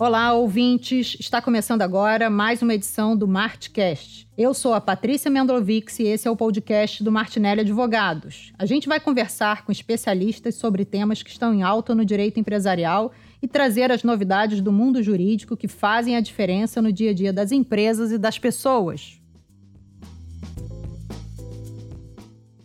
Olá, 0.00 0.32
ouvintes! 0.32 1.14
Está 1.20 1.42
começando 1.42 1.82
agora 1.82 2.30
mais 2.30 2.62
uma 2.62 2.72
edição 2.72 3.14
do 3.14 3.28
Martcast. 3.28 4.26
Eu 4.34 4.54
sou 4.54 4.72
a 4.72 4.80
Patrícia 4.80 5.30
Mendlovics 5.30 5.98
e 5.98 6.04
esse 6.04 6.26
é 6.26 6.30
o 6.30 6.36
podcast 6.36 7.04
do 7.04 7.12
Martinelli 7.12 7.60
Advogados. 7.60 8.50
A 8.58 8.64
gente 8.64 8.88
vai 8.88 8.98
conversar 8.98 9.62
com 9.62 9.70
especialistas 9.70 10.54
sobre 10.54 10.86
temas 10.86 11.22
que 11.22 11.28
estão 11.28 11.52
em 11.52 11.62
alta 11.62 11.94
no 11.94 12.02
direito 12.02 12.40
empresarial 12.40 13.12
e 13.42 13.46
trazer 13.46 13.92
as 13.92 14.02
novidades 14.02 14.62
do 14.62 14.72
mundo 14.72 15.02
jurídico 15.02 15.54
que 15.54 15.68
fazem 15.68 16.16
a 16.16 16.20
diferença 16.22 16.80
no 16.80 16.90
dia 16.90 17.10
a 17.10 17.14
dia 17.14 17.30
das 17.30 17.52
empresas 17.52 18.10
e 18.10 18.16
das 18.16 18.38
pessoas. 18.38 19.20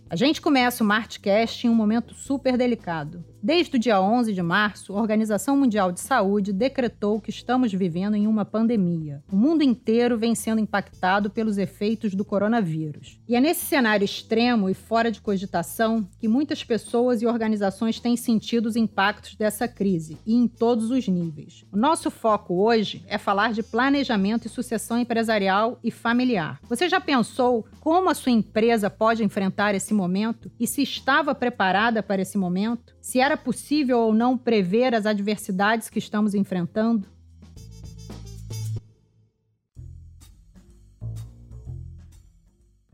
A 0.10 0.16
gente 0.16 0.40
começa 0.40 0.82
o 0.82 0.88
Martcast 0.88 1.68
em 1.68 1.70
um 1.70 1.76
momento 1.76 2.14
super 2.14 2.56
delicado. 2.56 3.26
Desde 3.46 3.76
o 3.76 3.80
dia 3.80 4.02
11 4.02 4.34
de 4.34 4.42
março, 4.42 4.98
a 4.98 5.00
Organização 5.00 5.56
Mundial 5.56 5.92
de 5.92 6.00
Saúde 6.00 6.52
decretou 6.52 7.22
que 7.22 7.30
estamos 7.30 7.72
vivendo 7.72 8.16
em 8.16 8.26
uma 8.26 8.44
pandemia. 8.44 9.24
O 9.32 9.36
mundo 9.36 9.62
inteiro 9.62 10.18
vem 10.18 10.34
sendo 10.34 10.60
impactado 10.60 11.30
pelos 11.30 11.60
efeitos 11.60 12.16
do 12.16 12.26
coronavírus. 12.26 13.20
E 13.30 13.36
é 13.36 13.40
nesse 13.40 13.64
cenário 13.64 14.04
extremo 14.04 14.68
e 14.68 14.74
fora 14.74 15.12
de 15.12 15.22
cogitação 15.22 16.10
que 16.20 16.28
muitas 16.28 16.64
pessoas 16.64 17.22
e 17.22 17.28
organizações 17.28 18.00
têm 18.00 18.18
sentido 18.18 18.66
os 18.66 18.76
impactos 18.76 19.36
dessa 19.36 19.68
crise, 19.68 20.18
e 20.26 20.34
em 20.34 20.48
todos 20.48 20.90
os 20.90 21.08
níveis. 21.08 21.66
O 21.72 21.78
nosso 21.78 22.10
foco 22.10 22.56
hoje 22.56 23.06
é 23.08 23.20
falar 23.20 23.54
de 23.54 23.62
planejamento 23.62 24.48
e 24.48 24.50
sucessão 24.50 24.98
empresarial 24.98 25.78
e 25.84 25.92
familiar. 25.92 26.60
Você 26.68 26.90
já 26.90 27.00
pensou 27.00 27.64
como 27.80 28.10
a 28.10 28.16
sua 28.16 28.32
empresa 28.32 28.90
pode 28.90 29.24
enfrentar 29.24 29.76
esse 29.76 29.94
momento 29.94 30.52
e 30.60 30.66
se 30.66 30.82
estava 30.82 31.36
preparada 31.36 32.02
para 32.02 32.24
esse 32.24 32.40
momento? 32.40 32.95
Se 33.06 33.20
era 33.20 33.38
possível 33.38 34.00
ou 34.00 34.12
não 34.12 34.36
prever 34.36 34.96
as 34.96 35.06
adversidades 35.06 35.92
que 35.92 36.00
estamos 36.00 36.34
enfrentando? 36.34 37.08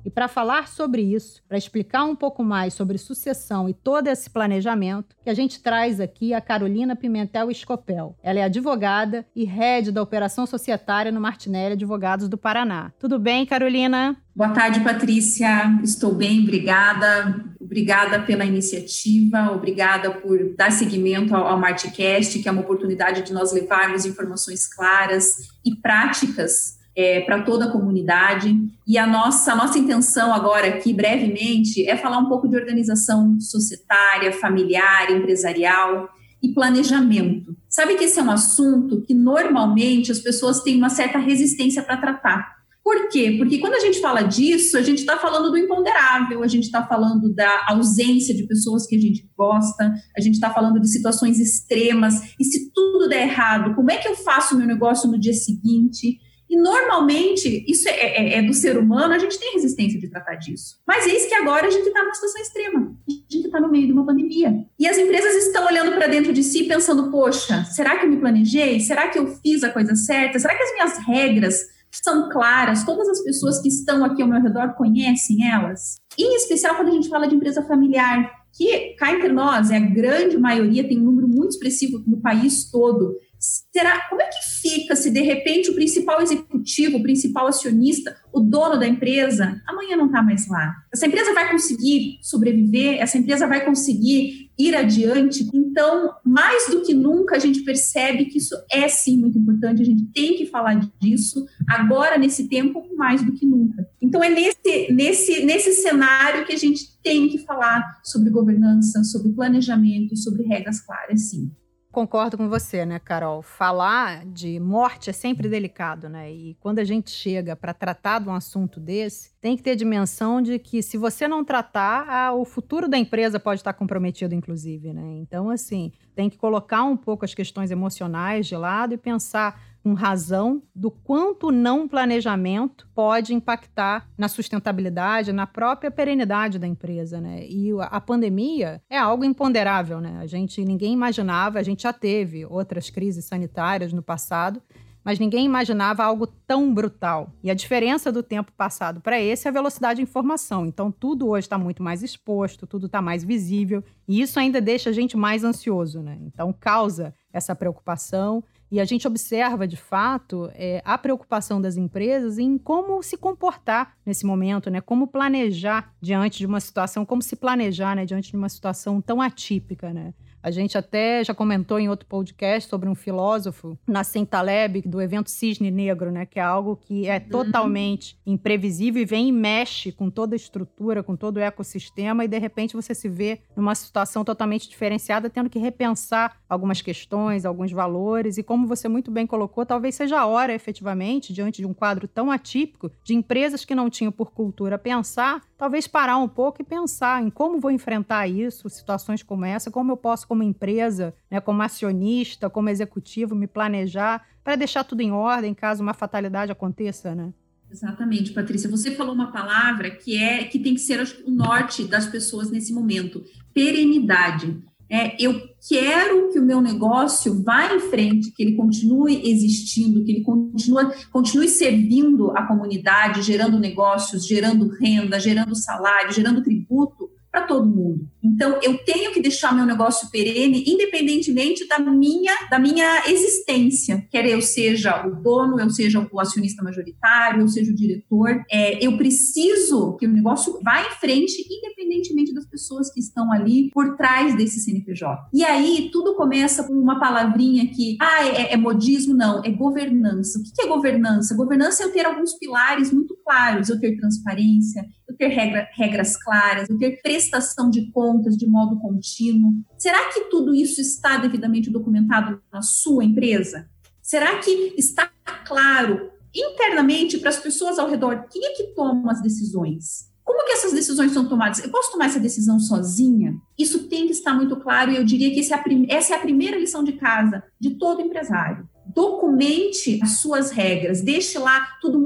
E 0.06 0.10
para 0.10 0.28
falar 0.28 0.68
sobre 0.68 1.02
isso, 1.02 1.42
para 1.48 1.58
explicar 1.58 2.06
um 2.06 2.16
pouco 2.16 2.44
mais 2.44 2.74
sobre 2.74 2.98
sucessão 2.98 3.70
e 3.70 3.74
todo 3.74 4.08
esse 4.08 4.30
planejamento, 4.30 5.16
que 5.24 5.30
a 5.30 5.34
gente 5.34 5.62
traz 5.62 6.00
aqui 6.00 6.34
a 6.34 6.42
Carolina 6.42 6.96
Pimentel 6.96 7.52
Escopel. 7.52 8.16
Ela 8.24 8.40
é 8.40 8.44
advogada 8.44 9.26
e 9.36 9.44
head 9.44 9.92
da 9.92 10.02
operação 10.02 10.46
societária 10.46 11.12
no 11.12 11.22
Martinelli 11.22 11.74
Advogados 11.74 12.28
do 12.28 12.38
Paraná. 12.38 12.92
Tudo 13.00 13.20
bem, 13.20 13.46
Carolina? 13.46 14.18
Boa 14.36 14.50
tarde, 14.50 14.80
Patrícia. 14.80 15.80
Estou 15.84 16.16
bem, 16.16 16.42
obrigada. 16.42 17.52
Obrigada 17.60 18.20
pela 18.20 18.44
iniciativa, 18.44 19.50
obrigada 19.50 20.12
por 20.12 20.54
dar 20.58 20.74
seguimento 20.74 21.34
ao, 21.34 21.48
ao 21.48 21.58
Martcast, 21.58 22.40
que 22.40 22.50
é 22.50 22.52
uma 22.52 22.64
oportunidade 22.64 23.22
de 23.22 23.32
nós 23.32 23.54
levarmos 23.54 24.06
informações 24.06 24.68
claras 24.68 25.38
e 25.64 25.74
práticas 25.78 26.81
é, 26.96 27.22
para 27.22 27.42
toda 27.44 27.66
a 27.66 27.72
comunidade. 27.72 28.56
E 28.86 28.98
a 28.98 29.08
nossa, 29.08 29.54
a 29.54 29.56
nossa 29.56 29.78
intenção 29.78 30.34
agora 30.34 30.68
aqui, 30.68 30.94
brevemente, 30.94 31.88
é 31.88 31.96
falar 31.96 32.18
um 32.18 32.28
pouco 32.28 32.48
de 32.48 32.56
organização 32.56 33.40
societária, 33.40 34.32
familiar, 34.34 35.12
empresarial 35.12 36.10
e 36.42 36.50
planejamento. 36.54 37.56
Sabe 37.70 37.96
que 37.96 38.04
esse 38.04 38.20
é 38.20 38.24
um 38.24 38.32
assunto 38.32 39.02
que 39.02 39.14
normalmente 39.14 40.12
as 40.12 40.20
pessoas 40.20 40.62
têm 40.62 40.78
uma 40.78 40.90
certa 40.90 41.20
resistência 41.20 41.84
para 41.84 41.98
tratar. 41.98 42.62
Por 42.84 43.10
quê? 43.10 43.36
Porque 43.38 43.60
quando 43.60 43.76
a 43.76 43.80
gente 43.80 44.02
fala 44.02 44.24
disso, 44.24 44.76
a 44.76 44.82
gente 44.82 45.00
está 45.00 45.16
falando 45.16 45.52
do 45.52 45.58
imponderável, 45.58 46.42
a 46.42 46.48
gente 46.48 46.64
está 46.64 46.84
falando 46.84 47.32
da 47.32 47.66
ausência 47.68 48.34
de 48.34 48.48
pessoas 48.48 48.88
que 48.88 48.96
a 48.96 49.00
gente 49.00 49.30
gosta, 49.38 49.94
a 50.18 50.20
gente 50.20 50.34
está 50.34 50.50
falando 50.50 50.80
de 50.80 50.88
situações 50.88 51.40
extremas. 51.40 52.34
E 52.40 52.44
se 52.44 52.72
tudo 52.74 53.08
der 53.08 53.28
errado, 53.28 53.76
como 53.76 53.92
é 53.92 53.98
que 53.98 54.08
eu 54.08 54.16
faço 54.16 54.58
meu 54.58 54.66
negócio 54.66 55.10
no 55.10 55.20
dia 55.20 55.34
seguinte? 55.34 56.20
E 56.52 56.58
normalmente, 56.58 57.64
isso 57.66 57.88
é, 57.88 57.94
é, 57.94 58.38
é, 58.40 58.42
do 58.42 58.54
ser 58.54 58.78
humano, 58.78 59.14
a 59.14 59.18
gente 59.18 59.40
tem 59.40 59.54
resistência 59.54 59.98
de 59.98 60.10
tratar 60.10 60.36
disso. 60.36 60.76
Mas 60.86 61.08
eis 61.08 61.26
que 61.26 61.34
agora 61.34 61.66
a 61.66 61.70
gente 61.70 61.88
está 61.88 62.04
numa 62.04 62.14
situação 62.14 62.42
extrema. 62.42 62.94
A 63.08 63.34
gente 63.34 63.46
está 63.46 63.62
no 63.62 63.72
meio 63.72 63.88
de 63.88 63.94
uma 63.94 64.06
pandemia. 64.06 64.66
E 64.78 64.86
as 64.86 64.98
empresas 64.98 65.46
estão 65.46 65.66
olhando 65.66 65.94
para 65.94 66.08
dentro 66.08 66.34
de 66.34 66.44
si 66.44 66.66
pensando: 66.66 67.10
poxa, 67.10 67.64
será 67.64 67.98
que 67.98 68.06
eu 68.06 68.10
me 68.10 68.18
planejei? 68.18 68.82
Será 68.82 69.08
que 69.08 69.18
eu 69.18 69.28
fiz 69.28 69.64
a 69.64 69.70
coisa 69.70 69.96
certa? 69.96 70.40
Será 70.40 70.54
que 70.54 70.62
as 70.62 70.74
minhas 70.74 70.98
regras 71.08 71.62
são 71.90 72.30
claras? 72.30 72.84
Todas 72.84 73.08
as 73.08 73.24
pessoas 73.24 73.62
que 73.62 73.70
estão 73.70 74.04
aqui 74.04 74.22
ao 74.22 74.28
meu 74.28 74.42
redor 74.42 74.74
conhecem 74.74 75.50
elas? 75.50 76.02
Em 76.20 76.36
especial 76.36 76.76
quando 76.76 76.90
a 76.90 76.94
gente 76.94 77.08
fala 77.08 77.30
de 77.30 77.36
empresa 77.36 77.64
familiar, 77.64 78.30
que 78.52 78.94
cá 79.00 79.14
entre 79.14 79.32
nós 79.32 79.72
é 79.72 79.78
a 79.78 79.80
grande 79.80 80.38
maioria, 80.38 80.86
tem 80.86 81.00
um 81.00 81.04
número 81.04 81.30
muito 81.30 81.52
expressivo 81.52 82.04
no 82.06 82.20
país 82.20 82.70
todo 82.70 83.16
Será, 83.42 84.08
como 84.08 84.22
é 84.22 84.26
que 84.26 84.38
fica 84.62 84.81
de 85.22 85.28
repente 85.28 85.70
o 85.70 85.76
principal 85.76 86.22
executivo, 86.22 86.98
o 86.98 87.04
principal 87.04 87.48
acionista, 87.48 88.16
o 88.34 88.40
dono 88.40 88.80
da 88.80 88.88
empresa, 88.88 89.62
amanhã 89.68 89.96
não 89.96 90.08
está 90.08 90.22
mais 90.24 90.48
lá? 90.48 90.74
Essa 90.92 91.06
empresa 91.06 91.34
vai 91.34 91.52
conseguir 91.52 92.18
sobreviver? 92.22 93.00
Essa 93.00 93.18
empresa 93.18 93.48
vai 93.48 93.64
conseguir 93.64 94.50
ir 94.58 94.76
adiante? 94.76 95.48
Então, 95.54 96.12
mais 96.26 96.70
do 96.70 96.82
que 96.82 96.94
nunca, 96.94 97.36
a 97.36 97.40
gente 97.40 97.62
percebe 97.62 98.26
que 98.26 98.38
isso 98.38 98.56
é 98.72 98.88
sim 98.88 99.18
muito 99.18 99.38
importante, 99.38 99.82
a 99.82 99.86
gente 99.86 100.06
tem 100.14 100.38
que 100.38 100.46
falar 100.46 100.80
disso 101.00 101.46
agora, 101.70 102.18
nesse 102.18 102.48
tempo, 102.48 102.84
mais 102.96 103.24
do 103.24 103.34
que 103.34 103.46
nunca. 103.46 103.88
Então, 104.02 104.24
é 104.24 104.30
nesse, 104.30 104.92
nesse, 104.92 105.46
nesse 105.46 105.74
cenário 105.74 106.46
que 106.46 106.54
a 106.54 106.58
gente 106.58 107.00
tem 107.04 107.28
que 107.30 107.38
falar 107.40 108.00
sobre 108.04 108.30
governança, 108.30 109.04
sobre 109.04 109.32
planejamento, 109.32 110.16
sobre 110.16 110.44
regras 110.44 110.82
claras, 110.82 111.30
sim. 111.30 111.52
Concordo 111.92 112.38
com 112.38 112.48
você, 112.48 112.86
né, 112.86 113.00
Carol? 113.00 113.42
Falar 113.42 114.26
de 114.26 114.58
morte 114.62 115.10
é 115.10 115.14
sempre 115.14 115.50
delicado, 115.50 116.08
né? 116.08 116.32
E 116.32 116.56
quando 116.62 116.80
a 116.80 116.86
gente 116.86 117.12
chega 117.12 117.54
para 117.54 117.74
tratar 117.74 118.20
de 118.20 118.30
um 118.30 118.34
assunto 118.34 118.80
desse, 118.80 119.34
tem 119.42 119.58
que 119.58 119.64
ter 119.64 119.76
dimensão 119.76 120.42
de 120.42 120.58
que 120.58 120.82
se 120.82 120.98
você 120.98 121.28
não 121.28 121.44
tratar, 121.44 122.08
ah, 122.08 122.34
o 122.34 122.46
futuro 122.46 122.88
da 122.88 122.98
empresa 122.98 123.42
pode 123.42 123.60
estar 123.60 123.74
comprometido, 123.74 124.34
inclusive, 124.34 124.94
né? 124.94 125.18
Então, 125.18 125.50
assim, 125.50 125.92
tem 126.16 126.30
que 126.30 126.38
colocar 126.38 126.84
um 126.84 126.96
pouco 126.96 127.26
as 127.26 127.34
questões 127.34 127.72
emocionais 127.72 128.48
de 128.48 128.56
lado 128.56 128.94
e 128.94 128.98
pensar 128.98 129.62
com 129.84 129.94
razão 129.94 130.62
do 130.76 130.92
quanto 130.92 131.52
não 131.52 131.88
planejamento 131.88 132.88
pode 132.94 133.34
impactar 133.34 134.08
na 134.18 134.28
sustentabilidade, 134.28 135.34
na 135.34 135.48
própria 135.48 135.90
perenidade 135.90 136.60
da 136.60 136.68
empresa, 136.68 137.20
né? 137.20 137.46
E 137.48 137.72
a 137.80 138.00
pandemia 138.00 138.82
é 138.90 138.98
algo 138.98 139.24
imponderável, 139.24 140.00
né? 140.00 140.18
A 140.20 140.28
gente 140.28 140.64
ninguém 140.64 140.94
imaginava, 140.94 141.60
a 141.60 141.64
gente 141.64 141.84
já 141.84 141.94
teve 141.94 142.46
outras 142.46 142.90
crises 142.90 143.26
sanitárias 143.26 143.92
no 143.92 144.04
passado, 144.04 144.62
mas 145.04 145.18
ninguém 145.18 145.46
imaginava 145.46 146.04
algo 146.04 146.28
tão 146.28 146.72
brutal. 146.72 147.34
E 147.44 147.50
a 147.50 147.56
diferença 147.56 148.12
do 148.12 148.22
tempo 148.22 148.52
passado 148.52 149.02
para 149.02 149.20
esse 149.20 149.48
é 149.48 149.50
a 149.50 149.54
velocidade 149.54 149.98
de 149.98 150.04
informação. 150.04 150.66
Então, 150.66 150.92
tudo 150.92 151.28
hoje 151.28 151.46
está 151.46 151.58
muito 151.58 151.82
mais 151.82 152.04
exposto, 152.04 152.68
tudo 152.68 152.86
está 152.86 153.02
mais 153.02 153.24
visível, 153.24 153.84
e 154.08 154.22
isso 154.22 154.40
ainda 154.40 154.62
deixa 154.62 154.92
a 154.92 154.94
gente 154.94 155.18
mais 155.18 155.44
ansioso, 155.44 156.02
né? 156.02 156.18
Então, 156.22 156.54
causa 156.54 157.16
essa 157.34 157.56
preocupação 157.56 158.44
e 158.72 158.80
a 158.80 158.86
gente 158.86 159.06
observa, 159.06 159.68
de 159.68 159.76
fato, 159.76 160.50
é, 160.54 160.82
a 160.86 160.98
preocupação 160.98 161.62
das 161.62 161.76
empresas 161.76 162.38
em 162.38 162.58
como 162.58 163.04
se 163.04 163.18
comportar 163.18 163.98
nesse 164.06 164.26
momento, 164.26 164.70
né? 164.70 164.80
Como 164.80 165.08
planejar 165.08 165.94
diante 166.00 166.38
de 166.38 166.46
uma 166.46 166.62
situação, 166.62 167.06
como 167.06 167.22
se 167.22 167.36
planejar 167.36 167.96
né? 167.98 168.06
diante 168.06 168.32
de 168.32 168.38
uma 168.38 168.48
situação 168.48 169.02
tão 169.02 169.22
atípica, 169.22 169.94
né? 169.94 170.14
A 170.44 170.50
gente 170.50 170.78
até 170.78 171.24
já 171.24 171.34
comentou 171.34 171.80
em 171.80 171.88
outro 171.88 172.08
podcast 172.08 172.68
sobre 172.68 172.90
um 172.90 172.96
filósofo, 172.96 173.78
Nassim 173.88 174.26
Taleb, 174.26 174.82
do 174.82 175.00
evento 175.00 175.30
Cisne 175.30 175.70
Negro, 175.70 176.12
né? 176.12 176.26
Que 176.26 176.40
é 176.40 176.44
algo 176.44 176.76
que 176.76 177.08
é 177.08 177.18
uhum. 177.18 177.30
totalmente 177.30 178.20
imprevisível 178.26 179.02
e 179.02 179.06
vem 179.06 179.30
e 179.30 179.32
mexe 179.32 179.92
com 179.92 180.10
toda 180.10 180.34
a 180.34 180.38
estrutura, 180.38 181.04
com 181.04 181.16
todo 181.16 181.38
o 181.38 181.40
ecossistema, 181.40 182.26
e 182.26 182.28
de 182.28 182.40
repente 182.40 182.76
você 182.76 182.96
se 182.96 183.08
vê 183.08 183.42
numa 183.56 183.76
situação 183.76 184.24
totalmente 184.24 184.68
diferenciada, 184.68 185.30
tendo 185.30 185.50
que 185.50 185.60
repensar 185.60 186.38
algumas 186.50 186.82
questões, 186.82 187.46
alguns 187.46 187.72
valores, 187.72 188.38
e 188.38 188.44
como 188.44 188.66
você 188.66 188.88
muito 188.88 189.12
bem 189.12 189.28
colocou, 189.28 189.66
talvez 189.66 189.96
seja 189.96 190.20
a 190.20 190.26
hora, 190.26 190.54
efetivamente, 190.54 191.32
diante 191.32 191.62
de 191.62 191.68
um 191.68 191.74
quadro 191.74 192.08
tão 192.08 192.32
atípico, 192.32 192.92
de 193.04 193.14
empresas 193.14 193.64
que 193.64 193.76
não 193.76 193.90
tinham 193.90 194.12
por 194.12 194.32
cultura 194.32 194.78
pensar, 194.78 195.42
talvez 195.58 195.88
parar 195.88 196.18
um 196.18 196.28
pouco 196.28 196.62
e 196.62 196.66
pensar 196.66 197.22
em 197.22 197.30
como 197.30 197.60
vou 197.60 197.70
enfrentar 197.70 198.28
isso, 198.28 198.70
situações 198.70 199.22
como 199.22 199.46
essa, 199.46 199.70
como 199.70 199.92
eu 199.92 199.98
posso 199.98 200.28
como 200.32 200.44
empresa, 200.44 201.14
né, 201.30 201.42
como 201.42 201.62
acionista, 201.62 202.50
como 202.50 202.70
executivo, 202.70 203.36
me 203.36 203.48
planejar 203.48 204.26
para 204.42 204.56
deixar 204.56 204.86
tudo 204.86 205.02
em 205.02 205.12
ordem 205.12 205.54
caso 205.54 205.84
uma 205.84 205.94
fatalidade 205.94 206.54
aconteça, 206.54 207.14
né? 207.14 207.34
Exatamente, 207.70 208.32
Patrícia. 208.32 208.70
Você 208.70 208.92
falou 208.92 209.14
uma 209.14 209.30
palavra 209.30 209.92
que 209.92 210.18
é 210.18 210.46
que 210.46 210.58
tem 210.58 210.74
que 210.74 210.80
ser 210.80 211.06
o 211.26 211.32
norte 211.32 211.84
das 211.84 212.06
pessoas 212.06 212.50
nesse 212.50 212.72
momento: 212.72 213.26
perenidade. 213.54 214.58
É, 214.90 215.22
eu 215.22 215.50
quero 215.68 216.32
que 216.32 216.40
o 216.40 216.46
meu 216.46 216.62
negócio 216.62 217.44
vá 217.44 217.76
em 217.76 217.82
frente, 217.82 218.32
que 218.32 218.42
ele 218.42 218.56
continue 218.56 219.30
existindo, 219.30 220.06
que 220.06 220.12
ele 220.14 220.24
continue, 220.24 220.94
continue 221.12 221.50
servindo 221.50 222.32
a 222.32 222.44
comunidade, 222.48 223.22
gerando 223.22 223.60
negócios, 223.60 224.26
gerando 224.26 224.70
renda, 224.70 225.20
gerando 225.20 225.56
salário, 225.56 226.14
gerando 226.14 226.42
tributo 226.42 227.01
para 227.32 227.48
todo 227.48 227.66
mundo. 227.66 228.08
Então, 228.24 228.60
eu 228.62 228.78
tenho 228.84 229.12
que 229.12 229.22
deixar 229.22 229.56
meu 229.56 229.66
negócio 229.66 230.10
perene, 230.12 230.64
independentemente 230.68 231.68
da 231.68 231.80
minha, 231.80 232.34
da 232.50 232.60
minha 232.60 233.04
existência. 233.08 234.06
Quer 234.12 234.26
eu 234.26 234.42
seja 234.42 235.08
o 235.08 235.16
dono, 235.22 235.60
eu 235.60 235.70
seja 235.70 236.08
o 236.12 236.20
acionista 236.20 236.64
majoritário, 236.64 237.42
eu 237.42 237.48
seja 237.48 237.72
o 237.72 237.76
diretor. 237.76 238.44
É, 238.52 238.86
eu 238.86 238.98
preciso 238.98 239.96
que 239.98 240.06
o 240.06 240.12
negócio 240.12 240.60
vá 240.64 240.82
em 240.82 240.92
frente, 241.00 241.44
independentemente 241.50 242.34
das 242.34 242.46
pessoas 242.46 242.92
que 242.92 243.00
estão 243.00 243.32
ali 243.32 243.70
por 243.72 243.96
trás 243.96 244.36
desse 244.36 244.60
CNPJ. 244.60 245.30
E 245.34 245.44
aí, 245.44 245.90
tudo 245.92 246.16
começa 246.16 246.64
com 246.64 246.74
uma 246.74 247.00
palavrinha 247.00 247.68
que, 247.68 247.98
ah, 248.02 248.28
é, 248.28 248.54
é 248.54 248.58
modismo? 248.58 249.16
Não, 249.16 249.42
é 249.44 249.50
governança. 249.50 250.38
O 250.38 250.44
que 250.44 250.62
é 250.62 250.68
governança? 250.68 251.36
Governança 251.36 251.84
é 251.84 251.86
eu 251.86 251.92
ter 251.92 252.06
alguns 252.06 252.34
pilares 252.34 252.92
muito 252.92 253.16
claros, 253.24 253.70
eu 253.70 253.80
ter 253.80 253.96
transparência, 253.98 254.86
ter 255.14 255.28
regra, 255.28 255.68
regras 255.74 256.18
claras, 256.18 256.68
ter 256.80 257.02
prestação 257.02 257.70
de 257.70 257.92
contas 257.92 258.38
de 258.38 258.48
modo 258.48 258.80
contínuo. 258.80 259.54
Será 259.78 260.12
que 260.12 260.30
tudo 260.30 260.54
isso 260.54 260.82
está 260.82 261.18
devidamente 261.18 261.70
documentado 261.70 262.42
na 262.52 262.62
sua 262.62 263.04
empresa? 263.04 263.70
Será 264.02 264.40
que 264.40 264.74
está 264.78 265.12
claro 265.46 266.12
internamente 266.34 267.18
para 267.18 267.30
as 267.30 267.40
pessoas 267.40 267.78
ao 267.78 267.90
redor 267.90 268.28
quem 268.32 268.46
é 268.46 268.54
que 268.54 268.74
toma 268.76 269.12
as 269.12 269.22
decisões? 269.22 270.10
Como 270.24 270.46
que 270.46 270.54
essas 270.54 270.72
decisões 270.72 271.12
são 271.12 271.28
tomadas? 271.28 271.60
Eu 271.60 271.70
posso 271.70 271.92
tomar 271.92 272.06
essa 272.06 272.20
decisão 272.20 272.60
sozinha? 272.60 273.36
Isso 273.58 273.88
tem 273.88 274.06
que 274.06 274.14
estar 274.14 274.34
muito 274.34 274.56
claro 274.56 274.92
e 274.92 274.96
eu 274.96 275.04
diria 275.04 275.32
que 275.32 275.40
é 275.40 275.96
essa 275.96 276.14
é 276.14 276.18
a 276.18 276.22
primeira 276.22 276.58
lição 276.58 276.84
de 276.84 276.94
casa 276.94 277.44
de 277.60 277.72
todo 277.72 278.02
empresário 278.02 278.70
documente 278.94 280.00
as 280.02 280.20
suas 280.20 280.52
regras, 280.52 281.02
deixe 281.02 281.38
lá 281.38 281.78
tudo 281.82 282.00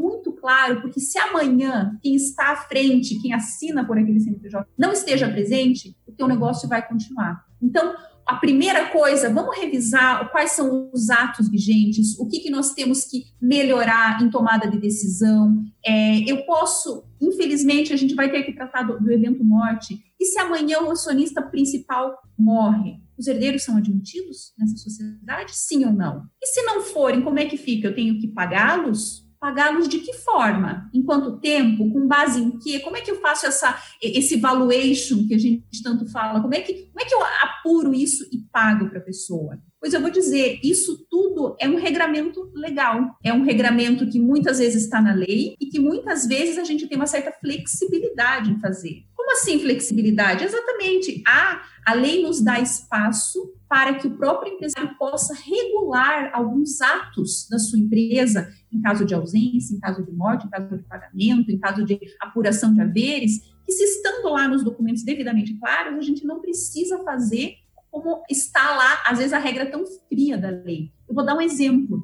claro, 0.46 0.80
porque 0.80 1.00
se 1.00 1.18
amanhã 1.18 1.98
quem 2.04 2.14
está 2.14 2.52
à 2.52 2.56
frente, 2.56 3.20
quem 3.20 3.34
assina 3.34 3.84
por 3.84 3.98
aquele 3.98 4.20
CNPJ, 4.20 4.70
não 4.78 4.92
esteja 4.92 5.28
presente, 5.28 5.98
o 6.06 6.12
teu 6.12 6.28
negócio 6.28 6.70
vai 6.70 6.88
continuar. 6.88 7.44
Então, 7.60 7.96
a 8.28 8.36
primeira 8.36 8.90
coisa, 8.90 9.34
vamos 9.34 9.58
revisar 9.58 10.30
quais 10.32 10.52
são 10.52 10.92
os 10.94 11.10
atos 11.10 11.50
vigentes, 11.50 12.16
o 12.20 12.28
que, 12.28 12.42
que 12.42 12.52
nós 12.52 12.76
temos 12.76 13.06
que 13.06 13.24
melhorar 13.42 14.22
em 14.22 14.30
tomada 14.30 14.70
de 14.70 14.80
decisão. 14.80 15.64
É, 15.84 16.20
eu 16.32 16.46
posso, 16.46 17.06
infelizmente, 17.20 17.92
a 17.92 17.96
gente 17.96 18.14
vai 18.14 18.30
ter 18.30 18.44
que 18.44 18.54
tratar 18.54 18.84
do, 18.84 19.00
do 19.00 19.12
evento 19.12 19.44
morte. 19.44 20.00
E 20.20 20.26
se 20.26 20.40
amanhã 20.40 20.80
o 20.82 20.92
acionista 20.92 21.42
principal 21.42 22.16
morre? 22.38 23.00
Os 23.18 23.26
herdeiros 23.26 23.64
são 23.64 23.78
admitidos 23.78 24.54
nessa 24.60 24.78
sociedade? 24.78 25.56
Sim 25.56 25.86
ou 25.86 25.92
não? 25.92 26.24
E 26.40 26.46
se 26.46 26.62
não 26.62 26.82
forem, 26.82 27.24
como 27.24 27.40
é 27.40 27.46
que 27.46 27.58
fica? 27.58 27.88
Eu 27.88 27.96
tenho 27.96 28.20
que 28.20 28.28
pagá-los? 28.28 29.25
Pagá-los 29.46 29.88
de 29.88 30.00
que 30.00 30.12
forma? 30.12 30.90
Em 30.92 31.04
quanto 31.04 31.38
tempo? 31.38 31.92
Com 31.92 32.08
base 32.08 32.42
em 32.42 32.58
quê? 32.58 32.80
Como 32.80 32.98
é 32.98 33.02
que 33.02 33.12
eu 33.12 33.22
faço 33.22 33.46
essa, 33.46 33.80
esse 34.02 34.38
valuation 34.38 35.28
que 35.28 35.36
a 35.36 35.38
gente 35.38 35.84
tanto 35.84 36.10
fala? 36.10 36.42
Como 36.42 36.56
é 36.56 36.62
que, 36.62 36.74
como 36.88 37.00
é 37.00 37.06
que 37.06 37.14
eu 37.14 37.20
apuro 37.44 37.94
isso 37.94 38.28
e 38.32 38.40
pago 38.52 38.90
para 38.90 38.98
a 38.98 39.04
pessoa? 39.04 39.60
Pois 39.80 39.94
eu 39.94 40.02
vou 40.02 40.10
dizer, 40.10 40.60
isso 40.64 41.06
tudo 41.12 41.56
é 41.60 41.70
um 41.70 41.76
regramento 41.76 42.50
legal. 42.56 43.16
É 43.24 43.32
um 43.32 43.44
regramento 43.44 44.10
que 44.10 44.20
muitas 44.20 44.58
vezes 44.58 44.86
está 44.86 45.00
na 45.00 45.14
lei 45.14 45.56
e 45.62 45.68
que 45.68 45.80
muitas 45.80 46.26
vezes 46.26 46.58
a 46.58 46.64
gente 46.64 46.88
tem 46.88 46.98
uma 46.98 47.06
certa 47.06 47.32
flexibilidade 47.32 48.50
em 48.50 48.60
fazer. 48.60 49.04
Como 49.16 49.32
assim 49.32 49.60
flexibilidade? 49.60 50.44
Exatamente. 50.44 51.22
A, 51.28 51.62
a 51.86 51.94
lei 51.94 52.24
nos 52.24 52.42
dá 52.44 52.60
espaço 52.60 53.54
para 53.76 53.96
que 53.96 54.08
o 54.08 54.16
próprio 54.16 54.54
empresário 54.54 54.96
possa 54.98 55.34
regular 55.34 56.32
alguns 56.34 56.80
atos 56.80 57.46
da 57.50 57.60
sua 57.60 57.78
empresa, 57.78 58.50
em 58.72 58.80
caso 58.80 59.04
de 59.04 59.14
ausência, 59.14 59.76
em 59.76 59.80
caso 59.82 60.02
de 60.02 60.14
morte, 60.14 60.48
em 60.48 60.50
caso 60.50 60.78
de 60.78 60.84
pagamento, 60.84 61.52
em 61.52 61.60
caso 61.60 61.84
de 61.84 62.00
apuração 62.22 62.74
de 62.74 62.80
haveres, 62.80 63.42
que 63.66 63.74
se 63.74 63.84
estando 63.84 64.30
lá 64.30 64.48
nos 64.48 64.64
documentos 64.64 65.04
devidamente 65.04 65.60
claros, 65.60 65.98
a 65.98 66.02
gente 66.02 66.24
não 66.24 66.40
precisa 66.40 67.04
fazer 67.04 67.56
como 67.92 68.24
está 68.30 68.78
lá, 68.78 69.04
às 69.08 69.18
vezes, 69.18 69.34
a 69.34 69.40
regra 69.40 69.70
tão 69.70 69.84
fria 70.08 70.38
da 70.38 70.52
lei. 70.52 70.94
Eu 71.06 71.14
vou 71.14 71.26
dar 71.26 71.36
um 71.36 71.42
exemplo. 71.42 72.02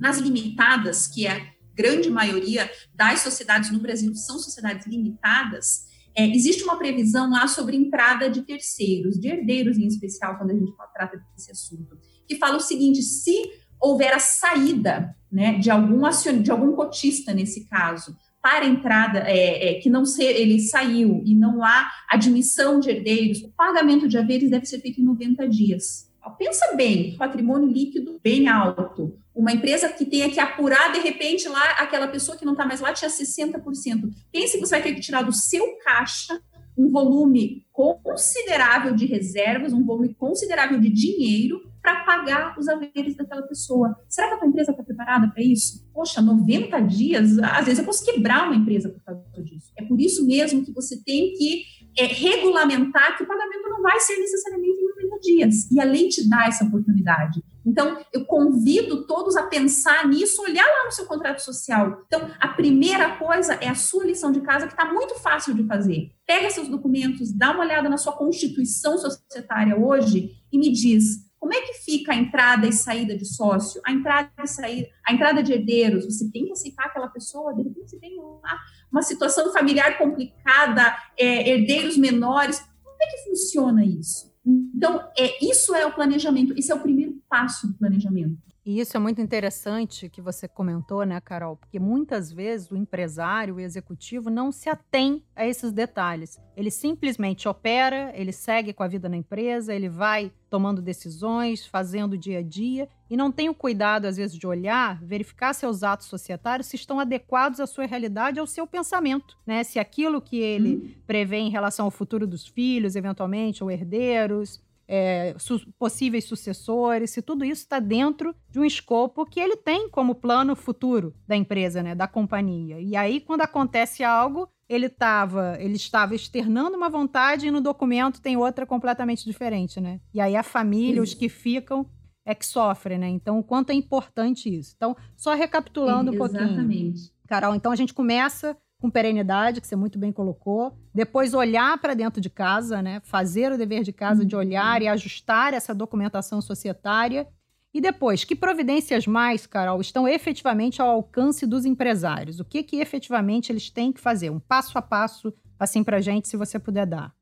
Nas 0.00 0.16
limitadas, 0.20 1.06
que 1.06 1.26
é 1.26 1.32
a 1.32 1.46
grande 1.74 2.08
maioria 2.08 2.70
das 2.94 3.20
sociedades 3.20 3.70
no 3.70 3.78
Brasil 3.78 4.14
são 4.14 4.38
sociedades 4.38 4.86
limitadas, 4.86 5.84
é, 6.14 6.26
existe 6.26 6.64
uma 6.64 6.76
previsão 6.76 7.30
lá 7.30 7.46
sobre 7.46 7.76
entrada 7.76 8.28
de 8.28 8.42
terceiros, 8.42 9.18
de 9.18 9.28
herdeiros 9.28 9.78
em 9.78 9.86
especial, 9.86 10.36
quando 10.36 10.50
a 10.50 10.54
gente 10.54 10.72
trata 10.94 11.22
desse 11.34 11.50
assunto, 11.50 11.98
que 12.26 12.36
fala 12.36 12.56
o 12.56 12.60
seguinte: 12.60 13.02
se 13.02 13.50
houver 13.80 14.12
a 14.12 14.18
saída 14.18 15.14
né, 15.30 15.58
de 15.58 15.70
algum 15.70 16.04
acion, 16.04 16.42
de 16.42 16.50
algum 16.50 16.72
cotista 16.72 17.32
nesse 17.32 17.66
caso 17.66 18.16
para 18.42 18.66
entrada, 18.66 19.18
é, 19.20 19.70
é, 19.70 19.74
que 19.80 19.90
não 19.90 20.06
ser, 20.06 20.34
ele 20.34 20.60
saiu 20.60 21.22
e 21.26 21.34
não 21.34 21.62
há 21.62 21.90
admissão 22.08 22.80
de 22.80 22.88
herdeiros, 22.88 23.42
o 23.42 23.50
pagamento 23.50 24.08
de 24.08 24.16
haveres 24.16 24.50
deve 24.50 24.64
ser 24.64 24.80
feito 24.80 25.00
em 25.00 25.04
90 25.04 25.46
dias. 25.46 26.10
Pensa 26.38 26.74
bem, 26.74 27.16
patrimônio 27.18 27.68
líquido 27.68 28.18
bem 28.22 28.48
alto. 28.48 29.19
Uma 29.34 29.52
empresa 29.52 29.88
que 29.88 30.04
tenha 30.04 30.30
que 30.30 30.40
apurar, 30.40 30.92
de 30.92 31.00
repente, 31.00 31.48
lá, 31.48 31.62
aquela 31.78 32.08
pessoa 32.08 32.36
que 32.36 32.44
não 32.44 32.52
está 32.52 32.66
mais 32.66 32.80
lá 32.80 32.92
tinha 32.92 33.10
60%. 33.10 34.10
Pense 34.32 34.54
que 34.54 34.66
você 34.66 34.74
vai 34.74 34.82
ter 34.82 34.94
que 34.94 35.00
tirar 35.00 35.22
do 35.22 35.32
seu 35.32 35.76
caixa 35.78 36.40
um 36.76 36.90
volume 36.90 37.66
considerável 37.72 38.94
de 38.94 39.06
reservas, 39.06 39.72
um 39.72 39.84
volume 39.84 40.14
considerável 40.14 40.80
de 40.80 40.88
dinheiro 40.88 41.60
para 41.82 42.04
pagar 42.04 42.58
os 42.58 42.68
haveres 42.68 43.16
daquela 43.16 43.42
pessoa. 43.42 43.96
Será 44.08 44.28
que 44.28 44.34
a 44.34 44.38
tua 44.38 44.48
empresa 44.48 44.70
está 44.70 44.82
preparada 44.82 45.28
para 45.28 45.42
isso? 45.42 45.86
Poxa, 45.92 46.20
90 46.20 46.78
dias, 46.80 47.38
às 47.38 47.64
vezes 47.64 47.78
eu 47.78 47.84
posso 47.84 48.04
quebrar 48.04 48.46
uma 48.46 48.56
empresa 48.56 48.88
por 48.90 49.02
causa 49.02 49.22
disso. 49.42 49.72
É 49.76 49.84
por 49.84 50.00
isso 50.00 50.26
mesmo 50.26 50.64
que 50.64 50.72
você 50.72 51.02
tem 51.02 51.32
que 51.32 51.64
é, 51.98 52.04
regulamentar 52.04 53.16
que 53.16 53.24
o 53.24 53.26
pagamento 53.26 53.68
não 53.68 53.82
vai 53.82 53.98
ser 54.00 54.16
necessariamente 54.16 54.79
em 54.79 54.79
90 54.79 54.79
dias. 55.20 55.70
E 55.70 55.80
a 55.80 55.84
lei 55.84 56.08
te 56.08 56.28
dá 56.28 56.46
essa 56.46 56.64
oportunidade. 56.64 57.42
Então, 57.64 57.98
eu 58.12 58.24
convido 58.24 59.06
todos 59.06 59.36
a 59.36 59.42
pensar 59.44 60.08
nisso, 60.08 60.42
olhar 60.42 60.66
lá 60.66 60.86
no 60.86 60.92
seu 60.92 61.06
contrato 61.06 61.40
social. 61.40 62.02
Então, 62.06 62.30
a 62.40 62.48
primeira 62.48 63.16
coisa 63.16 63.54
é 63.54 63.68
a 63.68 63.74
sua 63.74 64.04
lição 64.04 64.32
de 64.32 64.40
casa, 64.40 64.66
que 64.66 64.72
está 64.72 64.90
muito 64.90 65.14
fácil 65.16 65.54
de 65.54 65.64
fazer. 65.66 66.10
Pega 66.26 66.50
seus 66.50 66.68
documentos, 66.68 67.32
dá 67.32 67.50
uma 67.50 67.64
olhada 67.64 67.88
na 67.88 67.98
sua 67.98 68.12
constituição 68.12 68.96
societária 68.96 69.76
hoje 69.78 70.30
e 70.50 70.58
me 70.58 70.72
diz 70.72 71.30
como 71.40 71.54
é 71.54 71.60
que 71.62 71.72
fica 71.72 72.12
a 72.12 72.14
entrada 72.14 72.66
e 72.66 72.72
saída 72.72 73.16
de 73.16 73.24
sócio, 73.24 73.80
a 73.86 73.90
entrada 73.90 74.30
e 74.44 74.46
saída, 74.46 74.86
a 75.06 75.14
entrada 75.14 75.42
de 75.42 75.54
herdeiros? 75.54 76.04
Você 76.04 76.30
tem 76.30 76.44
que 76.44 76.52
aceitar 76.52 76.84
aquela 76.84 77.08
pessoa, 77.08 77.54
de 77.54 77.62
repente 77.62 77.88
você 77.88 77.98
tem 77.98 78.18
uma, 78.20 78.60
uma 78.92 79.00
situação 79.00 79.50
familiar 79.50 79.96
complicada, 79.96 80.94
é, 81.18 81.48
herdeiros 81.48 81.96
menores. 81.96 82.60
Como 82.84 82.96
é 83.00 83.06
que 83.06 83.30
funciona 83.30 83.82
isso? 83.82 84.29
Então, 84.44 85.00
é, 85.16 85.44
isso 85.44 85.74
é 85.74 85.86
o 85.86 85.92
planejamento, 85.92 86.54
esse 86.56 86.72
é 86.72 86.74
o 86.74 86.80
primeiro 86.80 87.20
passo 87.28 87.68
do 87.68 87.74
planejamento. 87.74 88.49
E 88.64 88.78
isso 88.78 88.96
é 88.96 89.00
muito 89.00 89.20
interessante 89.22 90.08
que 90.10 90.20
você 90.20 90.46
comentou, 90.46 91.04
né, 91.04 91.18
Carol? 91.20 91.56
Porque 91.56 91.78
muitas 91.78 92.30
vezes 92.30 92.70
o 92.70 92.76
empresário, 92.76 93.54
o 93.54 93.60
executivo, 93.60 94.28
não 94.28 94.52
se 94.52 94.68
atém 94.68 95.24
a 95.34 95.46
esses 95.46 95.72
detalhes. 95.72 96.38
Ele 96.54 96.70
simplesmente 96.70 97.48
opera, 97.48 98.12
ele 98.14 98.32
segue 98.32 98.74
com 98.74 98.82
a 98.82 98.88
vida 98.88 99.08
na 99.08 99.16
empresa, 99.16 99.74
ele 99.74 99.88
vai 99.88 100.30
tomando 100.50 100.82
decisões, 100.82 101.64
fazendo 101.64 102.14
o 102.14 102.18
dia 102.18 102.40
a 102.40 102.42
dia 102.42 102.88
e 103.08 103.16
não 103.16 103.32
tem 103.32 103.48
o 103.48 103.54
cuidado, 103.54 104.04
às 104.04 104.16
vezes, 104.16 104.36
de 104.36 104.46
olhar, 104.46 105.02
verificar 105.02 105.54
seus 105.54 105.82
atos 105.82 106.08
societários 106.08 106.66
se 106.66 106.76
estão 106.76 107.00
adequados 107.00 107.60
à 107.60 107.66
sua 107.66 107.86
realidade, 107.86 108.38
ao 108.38 108.46
seu 108.46 108.66
pensamento, 108.66 109.38
né? 109.46 109.64
Se 109.64 109.78
aquilo 109.78 110.20
que 110.20 110.38
ele 110.38 110.76
hum. 110.76 110.94
prevê 111.06 111.38
em 111.38 111.50
relação 111.50 111.86
ao 111.86 111.90
futuro 111.90 112.26
dos 112.26 112.46
filhos, 112.46 112.94
eventualmente, 112.94 113.64
ou 113.64 113.70
herdeiros, 113.70 114.60
é, 114.92 115.36
su 115.38 115.60
possíveis 115.78 116.24
sucessores, 116.24 117.12
se 117.12 117.22
tudo 117.22 117.44
isso 117.44 117.62
está 117.62 117.78
dentro 117.78 118.34
de 118.50 118.58
um 118.58 118.64
escopo 118.64 119.24
que 119.24 119.38
ele 119.38 119.56
tem 119.56 119.88
como 119.88 120.16
plano 120.16 120.56
futuro 120.56 121.14
da 121.28 121.36
empresa, 121.36 121.80
né, 121.80 121.94
da 121.94 122.08
companhia. 122.08 122.80
E 122.80 122.96
aí, 122.96 123.20
quando 123.20 123.42
acontece 123.42 124.02
algo, 124.02 124.48
ele, 124.68 124.88
tava, 124.88 125.56
ele 125.60 125.76
estava 125.76 126.16
externando 126.16 126.74
uma 126.74 126.88
vontade 126.88 127.46
e 127.46 127.52
no 127.52 127.60
documento 127.60 128.20
tem 128.20 128.36
outra 128.36 128.66
completamente 128.66 129.24
diferente, 129.24 129.80
né? 129.80 130.00
E 130.12 130.20
aí 130.20 130.34
a 130.34 130.42
família, 130.42 131.00
os 131.00 131.14
que 131.14 131.28
ficam, 131.28 131.86
é 132.24 132.34
que 132.34 132.44
sofrem, 132.44 132.98
né? 132.98 133.08
Então, 133.08 133.38
o 133.38 133.44
quanto 133.44 133.70
é 133.70 133.74
importante 133.74 134.52
isso. 134.52 134.74
Então, 134.76 134.96
só 135.16 135.34
recapitulando 135.34 136.10
um 136.10 136.16
pouquinho. 136.16 136.42
Exatamente. 136.42 137.12
Carol, 137.28 137.54
então 137.54 137.70
a 137.70 137.76
gente 137.76 137.94
começa 137.94 138.56
com 138.80 138.90
perenidade, 138.90 139.60
que 139.60 139.66
você 139.66 139.76
muito 139.76 139.98
bem 139.98 140.10
colocou. 140.10 140.76
Depois 140.92 141.34
olhar 141.34 141.76
para 141.78 141.94
dentro 141.94 142.20
de 142.20 142.30
casa, 142.30 142.80
né? 142.80 143.00
Fazer 143.04 143.52
o 143.52 143.58
dever 143.58 143.82
de 143.82 143.92
casa 143.92 144.24
de 144.24 144.34
olhar 144.34 144.80
e 144.80 144.88
ajustar 144.88 145.52
essa 145.52 145.74
documentação 145.74 146.40
societária. 146.40 147.28
E 147.72 147.80
depois, 147.80 148.24
que 148.24 148.34
providências 148.34 149.06
mais, 149.06 149.46
Carol, 149.46 149.80
estão 149.80 150.08
efetivamente 150.08 150.82
ao 150.82 150.88
alcance 150.88 151.46
dos 151.46 151.64
empresários? 151.64 152.40
O 152.40 152.44
que 152.44 152.62
que 152.62 152.80
efetivamente 152.80 153.52
eles 153.52 153.70
têm 153.70 153.92
que 153.92 154.00
fazer? 154.00 154.30
Um 154.30 154.40
passo 154.40 154.76
a 154.76 154.82
passo, 154.82 155.32
assim, 155.58 155.84
para 155.84 156.00
gente, 156.00 156.26
se 156.26 156.36
você 156.36 156.58
puder 156.58 156.86
dar. 156.86 157.12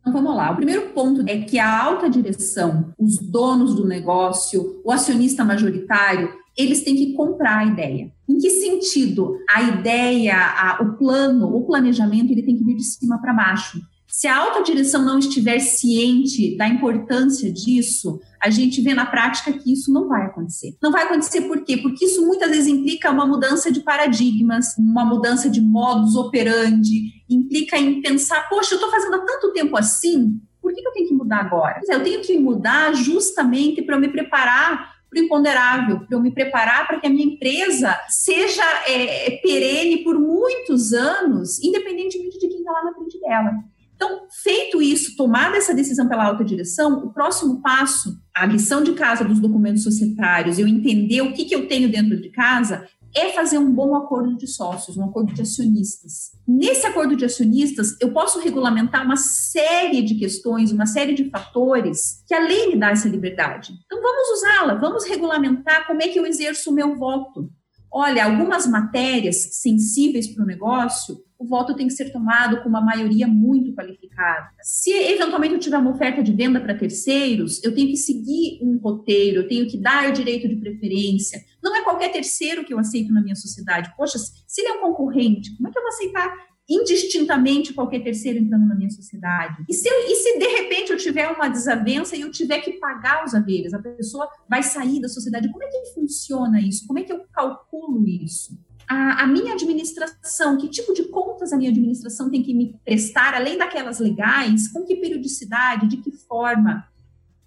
Então, 0.00 0.12
vamos 0.12 0.34
lá. 0.34 0.50
O 0.50 0.56
primeiro 0.56 0.90
ponto 0.90 1.22
é 1.28 1.40
que 1.42 1.58
a 1.58 1.84
alta 1.84 2.08
direção, 2.08 2.94
os 2.98 3.18
donos 3.18 3.74
do 3.74 3.86
negócio, 3.86 4.80
o 4.84 4.90
acionista 4.90 5.44
majoritário, 5.44 6.32
eles 6.56 6.82
têm 6.82 6.94
que 6.94 7.14
comprar 7.14 7.58
a 7.58 7.64
ideia. 7.64 8.12
Em 8.28 8.38
que 8.38 8.50
sentido? 8.50 9.36
A 9.48 9.62
ideia, 9.62 10.36
a, 10.36 10.82
o 10.82 10.96
plano, 10.96 11.54
o 11.54 11.66
planejamento, 11.66 12.30
ele 12.30 12.42
tem 12.42 12.56
que 12.56 12.64
vir 12.64 12.76
de 12.76 12.84
cima 12.84 13.20
para 13.20 13.32
baixo. 13.32 13.80
Se 14.06 14.26
a 14.26 14.36
alta 14.36 14.62
direção 14.62 15.02
não 15.02 15.18
estiver 15.18 15.58
ciente 15.58 16.54
da 16.58 16.68
importância 16.68 17.50
disso, 17.50 18.20
a 18.42 18.50
gente 18.50 18.82
vê 18.82 18.92
na 18.92 19.06
prática 19.06 19.54
que 19.54 19.72
isso 19.72 19.90
não 19.90 20.06
vai 20.06 20.26
acontecer. 20.26 20.76
Não 20.82 20.92
vai 20.92 21.04
acontecer 21.04 21.40
por 21.42 21.64
quê? 21.64 21.78
Porque 21.78 22.04
isso 22.04 22.26
muitas 22.26 22.50
vezes 22.50 22.66
implica 22.66 23.10
uma 23.10 23.26
mudança 23.26 23.72
de 23.72 23.80
paradigmas, 23.80 24.76
uma 24.76 25.02
mudança 25.02 25.48
de 25.48 25.62
modus 25.62 26.14
operandi, 26.14 27.24
implica 27.26 27.78
em 27.78 28.02
pensar, 28.02 28.50
poxa, 28.50 28.74
eu 28.74 28.76
estou 28.76 28.90
fazendo 28.90 29.14
há 29.14 29.20
tanto 29.20 29.50
tempo 29.54 29.78
assim, 29.78 30.38
por 30.60 30.74
que 30.74 30.86
eu 30.86 30.92
tenho 30.92 31.08
que 31.08 31.14
mudar 31.14 31.40
agora? 31.40 31.80
Eu 31.88 32.02
tenho 32.04 32.20
que 32.20 32.38
mudar 32.38 32.94
justamente 32.94 33.80
para 33.80 33.98
me 33.98 34.08
preparar 34.08 34.91
para 35.12 35.20
o 35.20 35.24
imponderável, 35.24 36.00
para 36.00 36.16
eu 36.16 36.20
me 36.20 36.32
preparar 36.32 36.86
para 36.86 36.98
que 36.98 37.06
a 37.06 37.10
minha 37.10 37.26
empresa 37.26 37.94
seja 38.08 38.64
é, 38.88 39.38
perene 39.42 39.98
por 39.98 40.18
muitos 40.18 40.94
anos, 40.94 41.62
independentemente 41.62 42.38
de 42.38 42.48
quem 42.48 42.58
está 42.58 42.72
lá 42.72 42.84
na 42.84 42.94
frente 42.94 43.20
dela. 43.20 43.52
Então, 43.94 44.22
feito 44.42 44.82
isso, 44.82 45.16
tomada 45.16 45.56
essa 45.56 45.74
decisão 45.74 46.08
pela 46.08 46.24
alta 46.24 46.42
direção, 46.42 47.04
o 47.04 47.12
próximo 47.12 47.60
passo, 47.60 48.18
a 48.34 48.44
lição 48.46 48.82
de 48.82 48.94
casa 48.94 49.22
dos 49.22 49.38
documentos 49.38 49.84
societários, 49.84 50.58
eu 50.58 50.66
entender 50.66 51.20
o 51.20 51.32
que, 51.32 51.44
que 51.44 51.54
eu 51.54 51.68
tenho 51.68 51.88
dentro 51.88 52.20
de 52.20 52.30
casa, 52.30 52.88
é 53.14 53.30
fazer 53.32 53.58
um 53.58 53.72
bom 53.72 53.94
acordo 53.94 54.36
de 54.36 54.46
sócios, 54.46 54.96
um 54.96 55.04
acordo 55.04 55.32
de 55.34 55.42
acionistas. 55.42 56.32
Nesse 56.46 56.86
acordo 56.86 57.14
de 57.16 57.24
acionistas, 57.24 57.96
eu 58.00 58.12
posso 58.12 58.38
regulamentar 58.38 59.04
uma 59.04 59.16
série 59.16 60.02
de 60.02 60.14
questões, 60.14 60.72
uma 60.72 60.86
série 60.86 61.14
de 61.14 61.28
fatores 61.30 62.22
que 62.26 62.34
a 62.34 62.40
lei 62.40 62.68
me 62.68 62.78
dá 62.78 62.90
essa 62.90 63.08
liberdade. 63.08 63.72
Então, 63.84 64.00
vamos 64.00 64.38
usá-la, 64.38 64.74
vamos 64.74 65.04
regulamentar 65.04 65.86
como 65.86 66.02
é 66.02 66.08
que 66.08 66.18
eu 66.18 66.26
exerço 66.26 66.70
o 66.70 66.74
meu 66.74 66.96
voto. 66.96 67.50
Olha, 67.94 68.24
algumas 68.24 68.66
matérias 68.66 69.60
sensíveis 69.60 70.26
para 70.26 70.42
o 70.42 70.46
negócio, 70.46 71.18
o 71.38 71.46
voto 71.46 71.74
tem 71.74 71.88
que 71.88 71.92
ser 71.92 72.10
tomado 72.10 72.62
com 72.62 72.68
uma 72.68 72.80
maioria 72.80 73.26
muito 73.26 73.74
qualificada. 73.74 74.46
Se 74.62 74.90
eventualmente 74.92 75.54
eu 75.54 75.60
tiver 75.60 75.76
uma 75.76 75.90
oferta 75.90 76.22
de 76.22 76.32
venda 76.32 76.60
para 76.60 76.78
terceiros, 76.78 77.62
eu 77.64 77.74
tenho 77.74 77.88
que 77.88 77.96
seguir 77.96 78.60
um 78.62 78.78
roteiro, 78.78 79.40
eu 79.40 79.48
tenho 79.48 79.68
que 79.68 79.76
dar 79.76 80.12
direito 80.12 80.48
de 80.48 80.56
preferência. 80.56 81.42
Não 81.62 81.76
é 81.76 81.82
qualquer 81.82 82.10
terceiro 82.10 82.64
que 82.64 82.72
eu 82.72 82.78
aceito 82.78 83.12
na 83.12 83.22
minha 83.22 83.36
sociedade. 83.36 83.92
Poxa, 83.96 84.18
se 84.18 84.60
ele 84.60 84.68
é 84.68 84.72
um 84.74 84.80
concorrente, 84.80 85.56
como 85.56 85.68
é 85.68 85.70
que 85.70 85.78
eu 85.78 85.82
vou 85.82 85.90
aceitar 85.90 86.52
indistintamente 86.68 87.74
qualquer 87.74 88.02
terceiro 88.02 88.38
entrando 88.38 88.66
na 88.66 88.74
minha 88.74 88.88
sociedade. 88.88 89.64
E 89.68 89.74
se, 89.74 89.88
eu, 89.88 89.94
e 90.08 90.14
se 90.14 90.38
de 90.38 90.46
repente 90.46 90.92
eu 90.92 90.96
tiver 90.96 91.28
uma 91.28 91.48
desavença 91.48 92.16
e 92.16 92.20
eu 92.20 92.30
tiver 92.30 92.60
que 92.60 92.74
pagar 92.74 93.24
os 93.24 93.34
haveres, 93.34 93.74
a 93.74 93.80
pessoa 93.80 94.28
vai 94.48 94.62
sair 94.62 95.00
da 95.00 95.08
sociedade, 95.08 95.50
como 95.50 95.64
é 95.64 95.66
que 95.66 95.92
funciona 95.92 96.60
isso? 96.60 96.86
Como 96.86 96.98
é 97.00 97.02
que 97.02 97.12
eu 97.12 97.24
calculo 97.32 98.06
isso? 98.08 98.56
a, 98.92 99.22
a, 99.22 99.26
minha 99.26 99.54
administração, 99.54 100.58
que 100.58 100.68
tipo 100.68 100.92
de 100.92 101.04
contas 101.04 101.52
a 101.52 101.56
minha 101.56 101.70
administração 101.70 102.30
tem 102.30 102.42
que 102.42 102.54
me 102.54 102.78
prestar, 102.84 103.34
além 103.34 103.56
daquelas 103.56 103.98
legais, 103.98 104.68
com 104.68 104.84
que 104.84 104.96
periodicidade, 104.96 105.88
de 105.88 105.96
que 105.98 106.10
forma, 106.12 106.86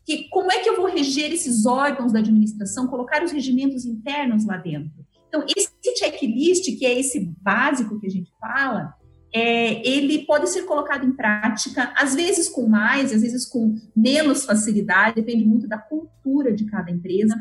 que, 0.05 0.29
como 0.29 0.51
é 0.51 0.59
que 0.59 0.69
eu 0.69 0.77
vou 0.77 0.85
reger 0.85 1.33
esses 1.33 1.65
órgãos 1.65 2.13
da 2.13 2.19
administração, 2.19 2.87
colocar 2.87 3.23
os 3.23 3.31
regimentos 3.31 3.85
internos 3.85 4.45
lá 4.45 4.57
dentro. 4.57 5.05
Então, 5.27 5.43
esse 5.57 5.69
checklist, 5.97 6.77
que 6.77 6.85
é 6.85 6.99
esse 6.99 7.19
básico 7.41 7.99
que 7.99 8.05
a 8.07 8.09
gente 8.09 8.31
fala, 8.39 8.93
é, 9.33 9.85
ele 9.85 10.25
pode 10.25 10.47
ser 10.49 10.63
colocado 10.63 11.05
em 11.05 11.11
prática, 11.11 11.91
às 11.97 12.15
vezes 12.15 12.47
com 12.47 12.67
mais, 12.67 13.11
às 13.11 13.21
vezes 13.21 13.45
com 13.45 13.75
menos 13.95 14.45
facilidade, 14.45 15.15
depende 15.15 15.43
muito 15.43 15.67
da 15.67 15.77
cultura 15.77 16.53
de 16.53 16.65
cada 16.65 16.91
empresa, 16.91 17.35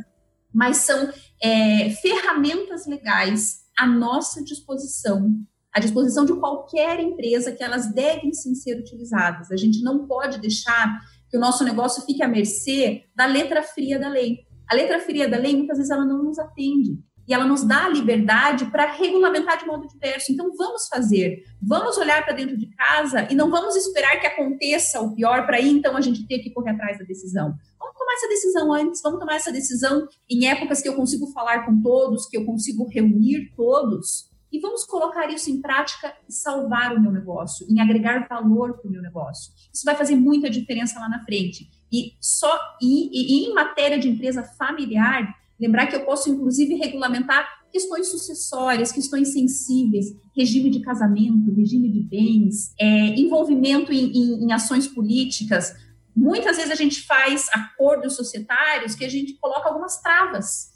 mas 0.53 0.79
são 0.79 1.11
é, 1.41 1.91
ferramentas 1.91 2.87
legais 2.87 3.65
à 3.79 3.87
nossa 3.87 4.43
disposição, 4.43 5.39
à 5.73 5.79
disposição 5.79 6.25
de 6.25 6.35
qualquer 6.35 6.99
empresa 6.99 7.53
que 7.53 7.63
elas 7.63 7.93
devem 7.93 8.33
sim 8.33 8.55
ser 8.55 8.79
utilizadas. 8.79 9.53
A 9.53 9.57
gente 9.57 9.83
não 9.83 10.07
pode 10.07 10.41
deixar 10.41 11.01
que 11.35 11.39
o 11.39 11.41
nosso 11.41 11.65
negócio 11.65 12.05
fique 12.05 12.23
à 12.23 12.29
mercê 12.29 13.07
da 13.13 13.27
letra 13.27 13.61
fria 13.61 13.99
da 13.99 14.09
lei. 14.09 14.47
A 14.71 14.75
letra 14.77 15.01
fria 15.01 15.29
da 15.29 15.37
lei, 15.37 15.57
muitas 15.57 15.79
vezes, 15.79 15.91
ela 15.91 16.05
não 16.05 16.23
nos 16.23 16.39
atende. 16.39 16.97
E 17.27 17.35
ela 17.35 17.45
nos 17.45 17.65
dá 17.65 17.87
a 17.87 17.89
liberdade 17.89 18.67
para 18.67 18.93
regulamentar 18.93 19.59
de 19.59 19.67
modo 19.67 19.89
diverso. 19.89 20.31
Então, 20.31 20.53
vamos 20.57 20.87
fazer. 20.87 21.43
Vamos 21.61 21.99
olhar 21.99 22.25
para 22.25 22.35
dentro 22.35 22.57
de 22.57 22.71
casa 22.77 23.27
e 23.29 23.35
não 23.35 23.51
vamos 23.51 23.75
esperar 23.75 24.21
que 24.21 24.29
aconteça 24.29 25.01
o 25.01 25.13
pior 25.13 25.45
para 25.45 25.57
aí, 25.57 25.71
então, 25.71 25.97
a 25.97 26.01
gente 26.01 26.25
ter 26.25 26.39
que 26.39 26.53
correr 26.53 26.71
atrás 26.71 27.01
da 27.01 27.05
decisão. 27.05 27.53
Vamos 27.81 27.99
tomar 27.99 28.13
essa 28.13 28.29
decisão 28.29 28.73
antes, 28.73 29.03
vamos 29.03 29.19
tomar 29.19 29.35
essa 29.35 29.51
decisão 29.51 30.07
em 30.31 30.47
épocas 30.47 30.81
que 30.81 30.89
eu 30.89 30.95
consigo 30.95 31.27
falar 31.33 31.67
com 31.67 31.83
todos, 31.83 32.29
que 32.29 32.37
eu 32.37 32.45
consigo 32.47 32.87
reunir 32.89 33.53
todos, 33.57 34.31
e 34.55 34.61
vamos 34.61 34.85
colocar 34.85 35.29
isso 35.31 35.51
em 35.51 35.61
prática 35.61 36.15
e 36.29 36.33
salvar 36.33 36.95
o 36.95 37.01
meu 37.01 37.11
negócio, 37.11 37.67
em 37.69 37.81
agregar 37.81 38.29
valor 38.29 38.79
para 38.79 38.89
o 38.89 38.93
meu 38.93 39.03
negócio. 39.03 39.53
Isso 39.73 39.85
vai 39.85 39.97
fazer 39.97 40.15
muita 40.15 40.49
diferença 40.49 41.01
lá 41.01 41.09
na 41.09 41.25
frente. 41.25 41.69
E 41.91 42.13
só 42.21 42.57
e, 42.81 43.09
e, 43.13 43.35
e 43.35 43.47
em 43.47 43.53
matéria 43.53 43.99
de 43.99 44.09
empresa 44.09 44.45
familiar, 44.45 45.35
lembrar 45.59 45.89
que 45.89 45.97
eu 45.97 46.05
posso 46.05 46.31
inclusive 46.31 46.77
regulamentar 46.77 47.65
questões 47.73 48.07
sucessórias, 48.07 48.93
questões 48.93 49.33
sensíveis, 49.33 50.15
regime 50.37 50.71
de 50.71 50.79
casamento, 50.79 51.53
regime 51.53 51.91
de 51.91 52.03
bens, 52.03 52.73
é, 52.79 53.09
envolvimento 53.19 53.93
em, 53.93 54.13
em, 54.13 54.45
em 54.45 54.53
ações 54.53 54.87
políticas, 54.87 55.75
Muitas 56.17 56.59
vezes 56.59 56.71
a 56.71 56.77
gente 56.77 57.03
faz 57.03 57.49
acordos 57.53 58.15
societários 58.15 58.95
que 58.95 59.05
a 59.05 59.09
gente 59.09 59.33
coloca 59.41 59.69
algumas 59.69 60.01
travas 60.01 60.74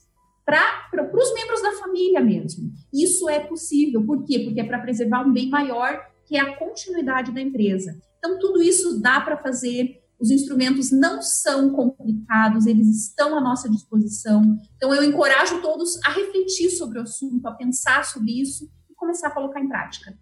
para 0.49 1.11
os 1.13 1.35
membros 1.35 1.61
da 1.61 1.73
família 1.73 2.23
mesmo. 2.23 2.73
Isso 2.91 3.29
é 3.29 3.39
possível, 3.39 4.03
por 4.03 4.25
quê? 4.25 4.39
Porque 4.39 4.61
é 4.61 4.65
para 4.65 4.81
preservar 4.81 5.27
um 5.27 5.33
bem 5.33 5.51
maior, 5.51 6.01
que 6.25 6.39
é 6.39 6.41
a 6.41 6.57
continuidade 6.57 7.33
da 7.33 7.41
empresa. 7.41 8.01
Então, 8.17 8.39
tudo 8.39 8.63
isso 8.63 8.99
dá 8.99 9.21
para 9.21 9.37
fazer, 9.37 10.03
os 10.19 10.31
instrumentos 10.31 10.91
não 10.91 11.21
são 11.21 11.71
complicados, 11.71 12.67
eles 12.67 12.89
estão 12.89 13.37
à 13.37 13.43
nossa 13.43 13.69
disposição. 13.69 14.59
Então, 14.77 14.95
eu 14.95 15.05
encorajo 15.05 15.61
todos 15.61 16.01
a 16.03 16.13
refletir 16.13 16.71
sobre 16.71 16.99
o 16.99 17.03
assunto, 17.03 17.47
a 17.47 17.53
pensar 17.53 18.07
sobre 18.07 18.41
isso 18.41 18.71
e 18.91 18.95
começar 18.95 19.29
a 19.29 19.33
colocar 19.33 19.61
em 19.61 19.69
prática. 19.69 20.19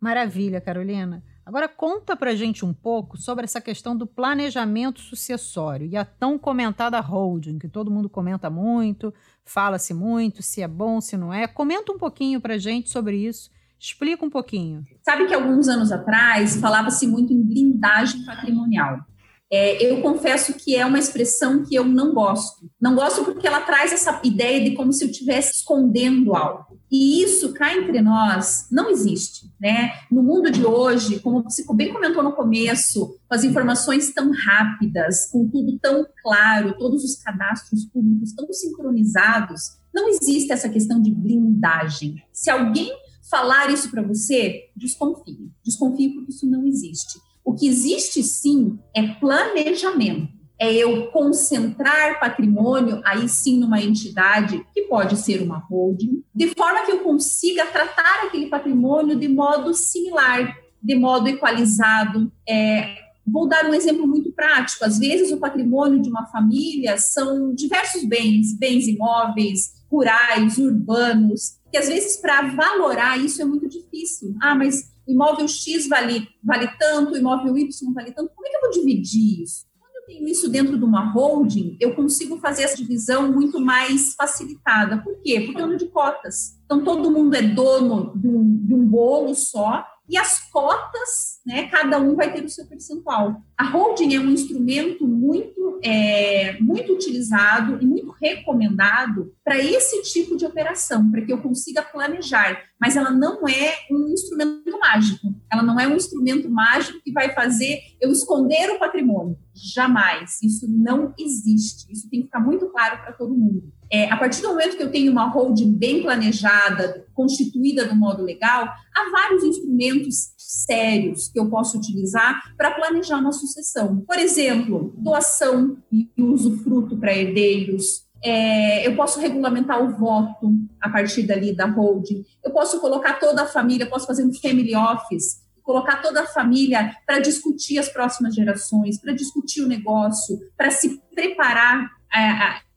Maravilha, 0.00 0.60
Carolina. 0.60 1.24
Agora 1.46 1.68
conta 1.68 2.16
pra 2.16 2.34
gente 2.34 2.64
um 2.64 2.72
pouco 2.72 3.18
sobre 3.18 3.44
essa 3.44 3.60
questão 3.60 3.94
do 3.94 4.06
planejamento 4.06 5.00
sucessório 5.00 5.86
e 5.86 5.96
a 5.96 6.04
tão 6.04 6.38
comentada 6.38 6.98
holding, 7.00 7.58
que 7.58 7.68
todo 7.68 7.90
mundo 7.90 8.08
comenta 8.08 8.48
muito, 8.48 9.12
fala-se 9.44 9.92
muito, 9.92 10.42
se 10.42 10.62
é 10.62 10.68
bom, 10.68 11.00
se 11.00 11.16
não 11.16 11.32
é. 11.32 11.46
Comenta 11.46 11.92
um 11.92 11.98
pouquinho 11.98 12.40
pra 12.40 12.56
gente 12.56 12.88
sobre 12.88 13.16
isso. 13.18 13.50
Explica 13.78 14.24
um 14.24 14.30
pouquinho. 14.30 14.86
Sabe 15.02 15.26
que 15.26 15.34
alguns 15.34 15.68
anos 15.68 15.92
atrás 15.92 16.56
falava-se 16.56 17.06
muito 17.06 17.32
em 17.32 17.42
blindagem 17.42 18.24
patrimonial. 18.24 19.04
É, 19.52 19.84
eu 19.84 20.00
confesso 20.00 20.54
que 20.54 20.74
é 20.74 20.84
uma 20.84 20.98
expressão 20.98 21.64
que 21.64 21.74
eu 21.74 21.84
não 21.84 22.12
gosto. 22.12 22.68
Não 22.80 22.94
gosto 22.94 23.24
porque 23.24 23.46
ela 23.46 23.60
traz 23.60 23.92
essa 23.92 24.20
ideia 24.24 24.62
de 24.62 24.74
como 24.74 24.92
se 24.92 25.04
eu 25.04 25.10
estivesse 25.10 25.52
escondendo 25.52 26.34
algo. 26.34 26.78
E 26.90 27.22
isso, 27.22 27.52
cá 27.52 27.76
entre 27.76 28.00
nós, 28.00 28.66
não 28.70 28.90
existe. 28.90 29.52
Né? 29.60 29.92
No 30.10 30.22
mundo 30.22 30.50
de 30.50 30.64
hoje, 30.64 31.20
como 31.20 31.42
você 31.42 31.64
bem 31.74 31.92
comentou 31.92 32.22
no 32.22 32.32
começo, 32.32 33.18
com 33.28 33.34
as 33.34 33.44
informações 33.44 34.12
tão 34.12 34.30
rápidas, 34.32 35.30
com 35.30 35.48
tudo 35.48 35.78
tão 35.78 36.06
claro, 36.22 36.76
todos 36.78 37.04
os 37.04 37.16
cadastros 37.16 37.84
públicos 37.86 38.32
tão 38.32 38.52
sincronizados, 38.52 39.78
não 39.92 40.08
existe 40.08 40.52
essa 40.52 40.68
questão 40.68 41.00
de 41.00 41.10
blindagem. 41.10 42.22
Se 42.32 42.50
alguém 42.50 42.92
falar 43.30 43.70
isso 43.70 43.90
para 43.90 44.02
você, 44.02 44.64
desconfie. 44.76 45.50
Desconfie 45.64 46.14
porque 46.14 46.30
isso 46.30 46.46
não 46.46 46.66
existe. 46.66 47.18
O 47.44 47.54
que 47.54 47.68
existe 47.68 48.22
sim 48.22 48.78
é 48.94 49.02
planejamento. 49.02 50.32
É 50.58 50.72
eu 50.72 51.08
concentrar 51.08 52.20
patrimônio 52.20 53.02
aí 53.04 53.28
sim 53.28 53.58
numa 53.58 53.82
entidade 53.82 54.64
que 54.72 54.82
pode 54.82 55.16
ser 55.16 55.42
uma 55.42 55.58
holding, 55.58 56.22
de 56.34 56.48
forma 56.54 56.86
que 56.86 56.92
eu 56.92 57.00
consiga 57.00 57.66
tratar 57.66 58.26
aquele 58.26 58.46
patrimônio 58.46 59.16
de 59.16 59.28
modo 59.28 59.74
similar, 59.74 60.56
de 60.80 60.94
modo 60.94 61.28
equalizado. 61.28 62.32
É, 62.48 62.96
vou 63.26 63.48
dar 63.48 63.66
um 63.66 63.74
exemplo 63.74 64.06
muito 64.06 64.30
prático. 64.32 64.84
Às 64.84 64.98
vezes 64.98 65.32
o 65.32 65.38
patrimônio 65.38 66.00
de 66.00 66.08
uma 66.08 66.26
família 66.26 66.96
são 66.98 67.52
diversos 67.52 68.04
bens, 68.04 68.56
bens 68.56 68.86
imóveis, 68.86 69.72
rurais, 69.90 70.56
urbanos, 70.56 71.58
que 71.70 71.78
às 71.78 71.88
vezes 71.88 72.16
para 72.16 72.42
valorar 72.54 73.18
isso 73.18 73.42
é 73.42 73.44
muito 73.44 73.68
difícil. 73.68 74.36
Ah, 74.40 74.54
mas 74.54 74.93
imóvel 75.06 75.46
X 75.48 75.88
vale, 75.88 76.28
vale 76.42 76.68
tanto, 76.78 77.16
imóvel 77.16 77.56
Y 77.56 77.92
vale 77.92 78.12
tanto, 78.12 78.32
como 78.34 78.46
é 78.46 78.50
que 78.50 78.56
eu 78.56 78.60
vou 78.60 78.70
dividir 78.70 79.42
isso? 79.42 79.66
Quando 79.78 79.96
eu 79.96 80.06
tenho 80.06 80.28
isso 80.28 80.48
dentro 80.48 80.78
de 80.78 80.84
uma 80.84 81.12
holding, 81.12 81.76
eu 81.80 81.94
consigo 81.94 82.38
fazer 82.38 82.64
essa 82.64 82.76
divisão 82.76 83.32
muito 83.32 83.60
mais 83.60 84.14
facilitada. 84.14 84.98
Por 84.98 85.20
quê? 85.22 85.40
Porque 85.40 85.60
eu 85.60 85.66
ando 85.66 85.76
de 85.76 85.88
cotas. 85.88 86.58
Então, 86.64 86.82
todo 86.82 87.10
mundo 87.10 87.34
é 87.34 87.42
dono 87.42 88.12
de 88.16 88.28
um, 88.28 88.66
de 88.66 88.74
um 88.74 88.86
bolo 88.86 89.34
só, 89.34 89.84
e 90.08 90.16
as 90.16 90.40
cotas 90.50 91.34
né? 91.44 91.68
Cada 91.68 91.98
um 91.98 92.14
vai 92.14 92.32
ter 92.32 92.42
o 92.42 92.48
seu 92.48 92.66
percentual. 92.66 93.42
A 93.56 93.64
holding 93.64 94.14
é 94.14 94.18
um 94.18 94.30
instrumento 94.30 95.06
muito, 95.06 95.78
é, 95.82 96.58
muito 96.60 96.94
utilizado 96.94 97.78
e 97.82 97.86
muito 97.86 98.10
recomendado 98.10 99.34
para 99.44 99.58
esse 99.58 100.02
tipo 100.02 100.36
de 100.36 100.46
operação, 100.46 101.10
para 101.10 101.20
que 101.20 101.32
eu 101.32 101.42
consiga 101.42 101.82
planejar. 101.82 102.62
Mas 102.80 102.96
ela 102.96 103.10
não 103.10 103.46
é 103.46 103.74
um 103.90 104.08
instrumento 104.08 104.78
mágico. 104.80 105.34
Ela 105.52 105.62
não 105.62 105.78
é 105.78 105.86
um 105.86 105.96
instrumento 105.96 106.48
mágico 106.48 107.00
que 107.04 107.12
vai 107.12 107.34
fazer 107.34 107.78
eu 108.00 108.10
esconder 108.10 108.70
o 108.70 108.78
patrimônio. 108.78 109.36
Jamais. 109.54 110.42
Isso 110.42 110.66
não 110.68 111.12
existe. 111.18 111.92
Isso 111.92 112.08
tem 112.08 112.20
que 112.20 112.26
ficar 112.26 112.40
muito 112.40 112.66
claro 112.70 113.02
para 113.02 113.12
todo 113.12 113.34
mundo. 113.34 113.70
É, 113.90 114.10
a 114.10 114.16
partir 114.16 114.42
do 114.42 114.48
momento 114.48 114.76
que 114.76 114.82
eu 114.82 114.90
tenho 114.90 115.12
uma 115.12 115.28
holding 115.28 115.72
bem 115.72 116.02
planejada, 116.02 117.06
constituída 117.14 117.86
do 117.86 117.94
modo 117.94 118.22
legal, 118.22 118.64
há 118.64 119.10
vários 119.10 119.44
instrumentos 119.44 120.34
sérios 120.36 121.28
que 121.28 121.38
eu 121.38 121.48
posso 121.48 121.76
utilizar 121.78 122.54
para 122.56 122.72
planejar 122.72 123.18
uma 123.18 123.32
sucessão. 123.32 124.00
Por 124.06 124.18
exemplo, 124.18 124.92
doação 124.96 125.76
e 125.92 126.08
usufruto 126.18 126.96
para 126.96 127.16
herdeiros, 127.16 128.04
é, 128.22 128.86
eu 128.86 128.96
posso 128.96 129.20
regulamentar 129.20 129.82
o 129.82 129.96
voto 129.98 130.50
a 130.80 130.88
partir 130.88 131.24
dali 131.24 131.54
da 131.54 131.66
holding, 131.66 132.24
eu 132.42 132.50
posso 132.50 132.80
colocar 132.80 133.20
toda 133.20 133.42
a 133.42 133.46
família, 133.46 133.88
posso 133.88 134.06
fazer 134.06 134.24
um 134.24 134.32
family 134.32 134.74
office, 134.74 135.44
colocar 135.62 136.00
toda 136.00 136.22
a 136.22 136.26
família 136.26 136.96
para 137.06 137.18
discutir 137.18 137.78
as 137.78 137.88
próximas 137.88 138.34
gerações, 138.34 138.98
para 138.98 139.12
discutir 139.12 139.62
o 139.62 139.68
negócio, 139.68 140.38
para 140.56 140.70
se 140.70 141.00
preparar 141.14 141.90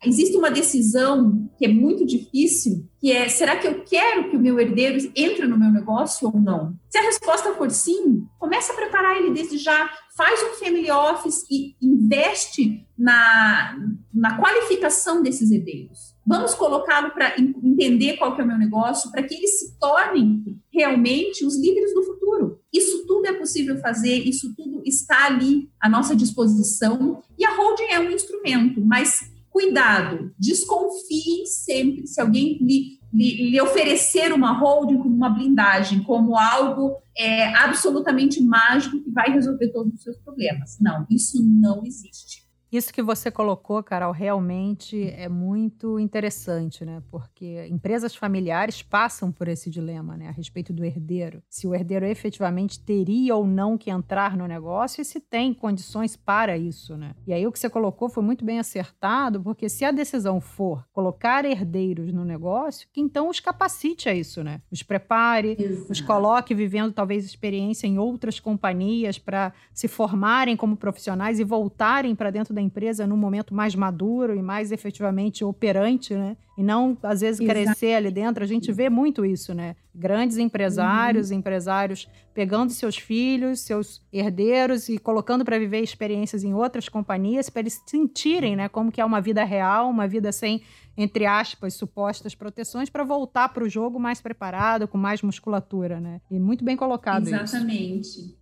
existe 0.03 0.37
uma 0.37 0.51
decisão 0.51 1.49
que 1.57 1.65
é 1.65 1.67
muito 1.67 2.05
difícil, 2.05 2.87
que 2.99 3.11
é, 3.11 3.27
será 3.29 3.55
que 3.55 3.67
eu 3.67 3.83
quero 3.83 4.29
que 4.29 4.37
o 4.37 4.39
meu 4.39 4.59
herdeiro 4.59 5.11
entre 5.15 5.47
no 5.47 5.57
meu 5.57 5.71
negócio 5.71 6.27
ou 6.27 6.39
não? 6.39 6.75
Se 6.89 6.97
a 6.97 7.01
resposta 7.01 7.53
for 7.53 7.69
sim, 7.71 8.25
começa 8.39 8.73
a 8.73 8.75
preparar 8.75 9.17
ele 9.17 9.31
desde 9.31 9.57
já, 9.57 9.89
faz 10.15 10.41
um 10.43 10.63
family 10.63 10.89
office 10.91 11.45
e 11.49 11.75
investe 11.81 12.85
na, 12.97 13.77
na 14.13 14.37
qualificação 14.37 15.21
desses 15.21 15.51
herdeiros. 15.51 16.15
Vamos 16.25 16.53
colocá-lo 16.55 17.11
para 17.11 17.39
entender 17.39 18.17
qual 18.17 18.35
que 18.35 18.41
é 18.41 18.43
o 18.43 18.47
meu 18.47 18.57
negócio, 18.57 19.11
para 19.11 19.23
que 19.23 19.33
eles 19.33 19.59
se 19.59 19.79
tornem 19.79 20.43
realmente 20.71 21.45
os 21.45 21.57
líderes 21.57 21.93
do 21.93 22.03
futuro. 22.03 22.59
Isso 22.73 23.05
tudo 23.07 23.27
é 23.27 23.33
possível 23.33 23.77
fazer, 23.79 24.17
isso 24.27 24.53
tudo 24.55 24.81
está 24.85 25.27
ali 25.27 25.69
à 25.79 25.87
nossa 25.87 26.15
disposição, 26.15 27.23
e 27.37 27.45
a 27.45 27.55
holding 27.55 27.91
é 27.91 27.99
um 27.99 28.11
instrumento, 28.11 28.81
mas 28.81 29.31
cuidado, 29.57 30.31
desconfiem 30.37 31.47
sempre 31.47 32.05
se 32.05 32.21
alguém 32.21 32.59
lhe, 32.61 32.99
lhe, 33.11 33.49
lhe, 33.49 33.59
oferecer 33.59 34.31
uma 34.31 34.51
holding 34.51 34.99
como 34.99 35.15
uma 35.15 35.31
blindagem, 35.31 36.03
como 36.03 36.37
algo 36.37 36.95
é, 37.17 37.51
absolutamente 37.55 38.39
mágico 38.39 39.01
que 39.01 39.09
vai 39.09 39.31
resolver 39.31 39.69
todos 39.69 39.95
os 39.95 40.03
seus 40.03 40.17
problemas. 40.17 40.77
Não, 40.79 41.07
isso 41.09 41.43
não 41.43 41.83
existe. 41.83 42.46
Isso 42.71 42.93
que 42.93 43.01
você 43.01 43.31
colocou, 43.31 43.81
Carol, 43.81 44.11
realmente 44.11 45.09
é 45.11 45.29
muito 45.29 45.99
interessante, 45.99 46.83
né? 46.83 47.01
Porque 47.09 47.65
empresas 47.69 48.15
familiares 48.15 48.81
passam 48.81 49.31
por 49.31 49.47
esse 49.47 49.69
dilema, 49.69 50.17
né? 50.17 50.27
A 50.27 50.31
respeito 50.31 50.73
do 50.73 50.83
herdeiro. 50.83 51.41
Se 51.49 51.65
o 51.65 51.73
herdeiro 51.73 52.05
efetivamente 52.05 52.79
teria 52.79 53.35
ou 53.35 53.47
não 53.47 53.77
que 53.77 53.89
entrar 53.89 54.35
no 54.35 54.45
negócio 54.47 55.01
e 55.01 55.05
se 55.05 55.19
tem 55.19 55.53
condições 55.53 56.15
para 56.15 56.57
isso, 56.57 56.97
né? 56.97 57.13
E 57.25 57.33
aí 57.33 57.47
o 57.47 57.51
que 57.51 57.59
você 57.59 57.69
colocou 57.69 58.09
foi 58.09 58.23
muito 58.23 58.43
bem 58.43 58.59
acertado, 58.59 59.41
porque 59.41 59.69
se 59.69 59.85
a 59.85 59.91
decisão 59.91 60.41
for 60.41 60.85
colocar 60.91 61.45
herdeiros 61.45 62.11
no 62.11 62.25
negócio, 62.25 62.87
que 62.91 62.99
então 62.99 63.29
os 63.29 63.39
capacite 63.39 64.09
a 64.09 64.13
isso, 64.13 64.43
né? 64.43 64.61
Os 64.69 64.83
prepare, 64.83 65.55
Exato. 65.57 65.91
os 65.91 66.01
coloque 66.01 66.53
vivendo 66.53 66.91
talvez 66.91 67.23
experiência 67.23 67.87
em 67.87 67.97
outras 67.97 68.39
companhias 68.39 69.17
para 69.17 69.53
se 69.73 69.87
formarem 69.87 70.57
como 70.57 70.75
profissionais 70.75 71.39
e 71.39 71.43
voltarem 71.43 72.15
para 72.15 72.31
dentro 72.31 72.53
da 72.57 72.61
empresa 72.61 73.07
num 73.07 73.15
momento 73.15 73.53
mais 73.53 73.75
maduro 73.75 74.35
e 74.35 74.41
mais 74.41 74.71
efetivamente 74.71 75.45
operante, 75.45 76.13
né? 76.13 76.35
E 76.57 76.63
não, 76.63 76.97
às 77.03 77.21
vezes, 77.21 77.39
Exato. 77.39 77.59
crescer 77.59 77.93
ali 77.93 78.11
dentro. 78.11 78.43
A 78.43 78.47
gente 78.47 78.71
vê 78.71 78.89
muito 78.89 79.23
isso, 79.23 79.53
né? 79.53 79.75
Grandes 79.93 80.37
empresários, 80.37 81.29
uhum. 81.29 81.37
empresários 81.37 82.09
pegando 82.33 82.71
seus 82.71 82.97
filhos, 82.97 83.61
seus 83.61 84.01
herdeiros 84.11 84.89
e 84.89 84.97
colocando 84.97 85.45
para 85.45 85.57
viver 85.59 85.81
experiências 85.81 86.43
em 86.43 86.53
outras 86.53 86.89
companhias 86.89 87.49
para 87.49 87.61
eles 87.61 87.81
sentirem, 87.85 88.55
né? 88.55 88.67
Como 88.67 88.91
que 88.91 88.99
é 88.99 89.05
uma 89.05 89.21
vida 89.21 89.43
real, 89.43 89.89
uma 89.89 90.07
vida 90.07 90.31
sem 90.31 90.61
entre 90.99 91.27
aspas, 91.27 91.75
supostas 91.75 92.33
proteções 92.33 92.89
para 92.89 93.03
voltar 93.03 93.49
para 93.49 93.63
o 93.63 93.69
jogo 93.69 93.99
mais 93.99 94.19
preparado, 94.19 94.87
com 94.87 94.97
mais 94.97 95.21
musculatura, 95.21 95.99
né? 95.99 96.19
E 96.29 96.39
muito 96.39 96.65
bem 96.65 96.75
colocado 96.75 97.27
Exatamente. 97.27 98.01
isso. 98.01 98.36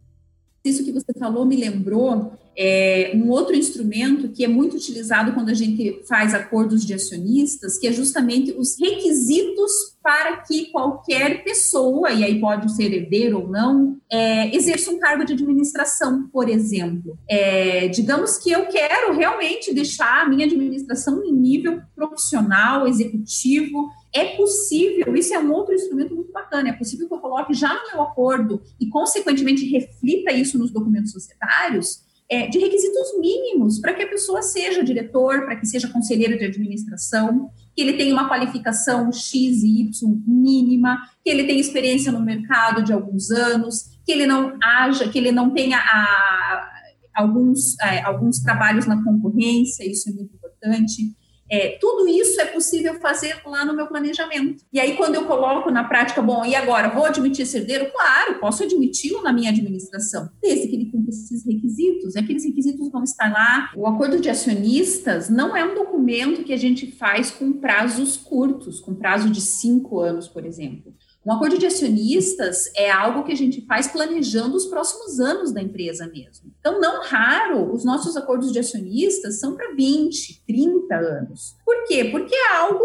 Isso 0.69 0.83
que 0.83 0.91
você 0.91 1.13
falou 1.17 1.45
me 1.45 1.55
lembrou 1.55 2.33
é, 2.57 3.11
um 3.13 3.29
outro 3.29 3.55
instrumento 3.55 4.29
que 4.29 4.43
é 4.43 4.47
muito 4.47 4.77
utilizado 4.77 5.33
quando 5.33 5.49
a 5.49 5.53
gente 5.53 6.01
faz 6.07 6.33
acordos 6.33 6.85
de 6.85 6.93
acionistas, 6.93 7.77
que 7.77 7.87
é 7.87 7.91
justamente 7.91 8.53
os 8.57 8.79
requisitos 8.79 9.71
para 10.01 10.37
que 10.37 10.67
qualquer 10.67 11.43
pessoa, 11.43 12.11
e 12.11 12.23
aí 12.23 12.39
pode 12.39 12.73
ser 12.75 12.93
herdeiro 12.93 13.41
ou 13.41 13.47
não, 13.49 13.97
é, 14.09 14.55
exerça 14.55 14.91
um 14.91 14.99
cargo 14.99 15.25
de 15.25 15.33
administração, 15.33 16.29
por 16.31 16.47
exemplo. 16.47 17.17
É, 17.27 17.87
digamos 17.87 18.37
que 18.37 18.51
eu 18.51 18.67
quero 18.67 19.13
realmente 19.13 19.73
deixar 19.73 20.23
a 20.23 20.29
minha 20.29 20.45
administração 20.45 21.23
em 21.25 21.33
nível 21.33 21.81
profissional, 21.95 22.87
executivo, 22.87 23.89
é 24.15 24.37
possível, 24.37 25.13
isso 25.13 25.33
é 25.33 25.39
um 25.39 25.51
outro 25.51 25.75
instrumento 25.75 26.15
muito 26.15 26.31
bacana, 26.31 26.69
é 26.69 26.73
possível 26.73 27.05
que 27.05 27.13
eu 27.13 27.19
coloque 27.19 27.53
já 27.53 27.73
no 27.73 27.91
meu 27.91 28.01
acordo 28.01 28.61
e, 28.79 28.87
consequentemente, 28.87 29.65
reflita 29.65 30.31
isso 30.31 30.57
nos 30.57 30.71
documentos 30.71 31.11
societários, 31.11 32.05
é, 32.29 32.47
de 32.47 32.57
requisitos 32.57 33.19
mínimos 33.19 33.77
para 33.77 33.93
que 33.93 34.03
a 34.03 34.07
pessoa 34.07 34.41
seja 34.41 34.81
diretor, 34.81 35.45
para 35.45 35.57
que 35.57 35.65
seja 35.65 35.89
conselheiro 35.89 36.39
de 36.39 36.45
administração, 36.45 37.51
que 37.75 37.81
ele 37.81 37.93
tenha 37.97 38.13
uma 38.13 38.27
qualificação 38.29 39.11
X 39.11 39.63
e 39.63 39.81
Y 39.81 40.23
mínima, 40.25 40.97
que 41.21 41.29
ele 41.29 41.43
tenha 41.43 41.59
experiência 41.59 42.09
no 42.09 42.21
mercado 42.21 42.83
de 42.83 42.93
alguns 42.93 43.29
anos, 43.31 43.99
que 44.05 44.13
ele 44.13 44.25
não 44.25 44.57
haja, 44.63 45.09
que 45.09 45.17
ele 45.17 45.31
não 45.31 45.51
tenha 45.51 45.77
a, 45.77 46.69
alguns, 47.13 47.77
é, 47.79 48.01
alguns 48.01 48.39
trabalhos 48.39 48.87
na 48.87 49.03
concorrência, 49.03 49.83
isso 49.83 50.09
é 50.09 50.13
muito 50.13 50.33
importante 50.33 51.13
é, 51.49 51.77
tudo 51.79 52.07
isso 52.07 52.39
é 52.41 52.45
possível 52.45 52.95
fazer 52.95 53.41
lá 53.45 53.63
no 53.63 53.75
meu 53.75 53.87
planejamento. 53.87 54.63
E 54.73 54.79
aí, 54.79 54.95
quando 54.95 55.15
eu 55.15 55.25
coloco 55.25 55.69
na 55.69 55.83
prática, 55.83 56.21
bom, 56.21 56.43
e 56.45 56.55
agora, 56.55 56.89
vou 56.89 57.05
admitir 57.05 57.43
esse 57.43 57.57
herdeiro? 57.57 57.91
Claro, 57.91 58.39
posso 58.39 58.63
admiti-lo 58.63 59.21
na 59.21 59.31
minha 59.31 59.51
administração, 59.51 60.29
desde 60.41 60.67
que 60.67 60.75
ele 60.75 60.91
cumpra 60.91 61.11
esses 61.11 61.45
requisitos. 61.45 62.15
Aqueles 62.15 62.43
requisitos 62.43 62.89
vão 62.89 63.03
estar 63.03 63.31
lá. 63.31 63.71
O 63.75 63.87
acordo 63.87 64.19
de 64.19 64.29
acionistas 64.29 65.29
não 65.29 65.55
é 65.55 65.63
um 65.63 65.75
documento 65.75 66.43
que 66.43 66.53
a 66.53 66.57
gente 66.57 66.91
faz 66.91 67.29
com 67.29 67.53
prazos 67.53 68.17
curtos, 68.17 68.79
com 68.79 68.95
prazo 68.95 69.29
de 69.29 69.41
cinco 69.41 69.99
anos, 69.99 70.27
por 70.27 70.45
exemplo. 70.45 70.93
Um 71.25 71.31
acordo 71.31 71.57
de 71.57 71.65
acionistas 71.65 72.71
é 72.75 72.91
algo 72.91 73.23
que 73.23 73.31
a 73.31 73.35
gente 73.35 73.65
faz 73.65 73.87
planejando 73.87 74.55
os 74.55 74.65
próximos 74.65 75.19
anos 75.19 75.51
da 75.51 75.61
empresa 75.61 76.07
mesmo. 76.07 76.53
Então, 76.59 76.79
não 76.79 77.01
raro, 77.01 77.73
os 77.73 77.83
nossos 77.83 78.15
acordos 78.15 78.51
de 78.51 78.59
acionistas 78.59 79.39
são 79.39 79.55
para 79.55 79.73
20, 79.73 80.43
30 80.45 80.95
anos. 80.95 81.55
Por 81.65 81.87
quê? 81.87 82.05
Porque 82.05 82.35
é 82.35 82.55
algo 82.57 82.83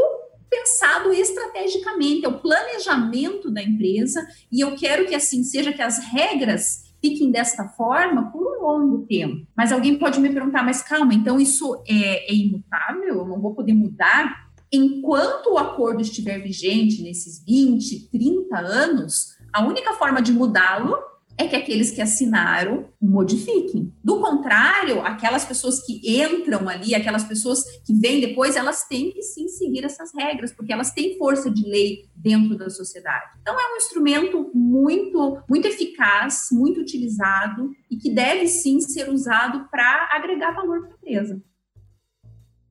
pensado 0.48 1.12
estrategicamente, 1.12 2.24
é 2.24 2.29
o 2.29 2.40
planejamento 2.40 3.50
da 3.50 3.62
empresa, 3.62 4.26
e 4.50 4.61
eu 4.61 4.74
quero 4.74 5.07
que 5.07 5.14
assim 5.14 5.44
seja, 5.44 5.72
que 5.72 5.83
as 5.83 5.98
regras 5.98 6.90
fiquem 7.00 7.31
desta 7.31 7.68
forma 7.68 8.31
por 8.31 8.42
um 8.42 8.62
longo 8.62 9.07
tempo. 9.07 9.46
Mas 9.57 9.72
alguém 9.72 9.98
pode 9.98 10.20
me 10.20 10.31
perguntar, 10.31 10.62
mas 10.62 10.83
calma, 10.83 11.14
então 11.14 11.40
isso 11.40 11.83
é, 11.87 12.31
é 12.31 12.35
imutável? 12.35 13.20
Eu 13.20 13.26
não 13.26 13.40
vou 13.40 13.55
poder 13.55 13.72
mudar? 13.72 14.49
Enquanto 14.72 15.52
o 15.52 15.59
acordo 15.59 16.00
estiver 16.00 16.38
vigente 16.42 17.02
nesses 17.02 17.44
20, 17.44 18.09
30 18.11 18.59
anos, 18.59 19.37
a 19.52 19.66
única 19.66 19.94
forma 19.94 20.22
de 20.22 20.33
mudá-lo 20.33 20.96
é 21.40 21.48
que 21.48 21.56
aqueles 21.56 21.90
que 21.90 22.02
assinaram 22.02 22.88
modifiquem. 23.00 23.90
Do 24.04 24.20
contrário, 24.20 25.00
aquelas 25.00 25.42
pessoas 25.42 25.80
que 25.80 26.00
entram 26.04 26.68
ali, 26.68 26.94
aquelas 26.94 27.24
pessoas 27.24 27.64
que 27.87 27.94
vêm 27.94 28.20
depois, 28.20 28.56
elas 28.56 28.87
têm 28.87 29.11
que 29.11 29.22
sim 29.22 29.48
seguir 29.48 29.83
essas 29.83 30.12
regras, 30.14 30.52
porque 30.52 30.70
elas 30.70 30.90
têm 30.90 31.16
força 31.16 31.50
de 31.50 31.66
lei 31.66 32.11
dentro 32.14 32.59
da 32.59 32.68
sociedade. 32.68 33.38
Então 33.40 33.59
é 33.59 33.72
um 33.72 33.76
instrumento 33.78 34.50
muito, 34.54 35.42
muito 35.48 35.66
eficaz, 35.66 36.48
muito 36.52 36.78
utilizado 36.78 37.70
e 37.90 37.96
que 37.96 38.11
deve 38.11 38.46
sim 38.46 38.78
ser 38.80 39.09
usado 39.09 39.66
para 39.70 40.11
agregar 40.12 40.52
valor 40.52 40.80
para 40.80 40.90
a 40.90 40.96
empresa. 40.96 41.42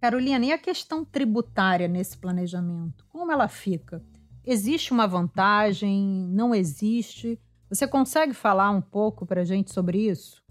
Carolina, 0.01 0.45
e 0.45 0.51
a 0.53 0.57
questão 0.57 1.03
tributária 1.03 1.87
nesse 1.87 2.17
planejamento? 2.17 3.05
Como 3.09 3.31
ela 3.31 3.49
fica? 3.49 4.01
Existe 4.45 4.93
uma 4.93 5.05
vantagem? 5.05 6.25
Não 6.31 6.55
existe? 6.55 7.37
Você 7.69 7.85
consegue 7.85 8.33
falar 8.33 8.71
um 8.71 8.81
pouco 8.81 9.25
para 9.25 9.41
a 9.41 9.45
gente 9.45 9.73
sobre 9.73 10.09
isso? 10.09 10.41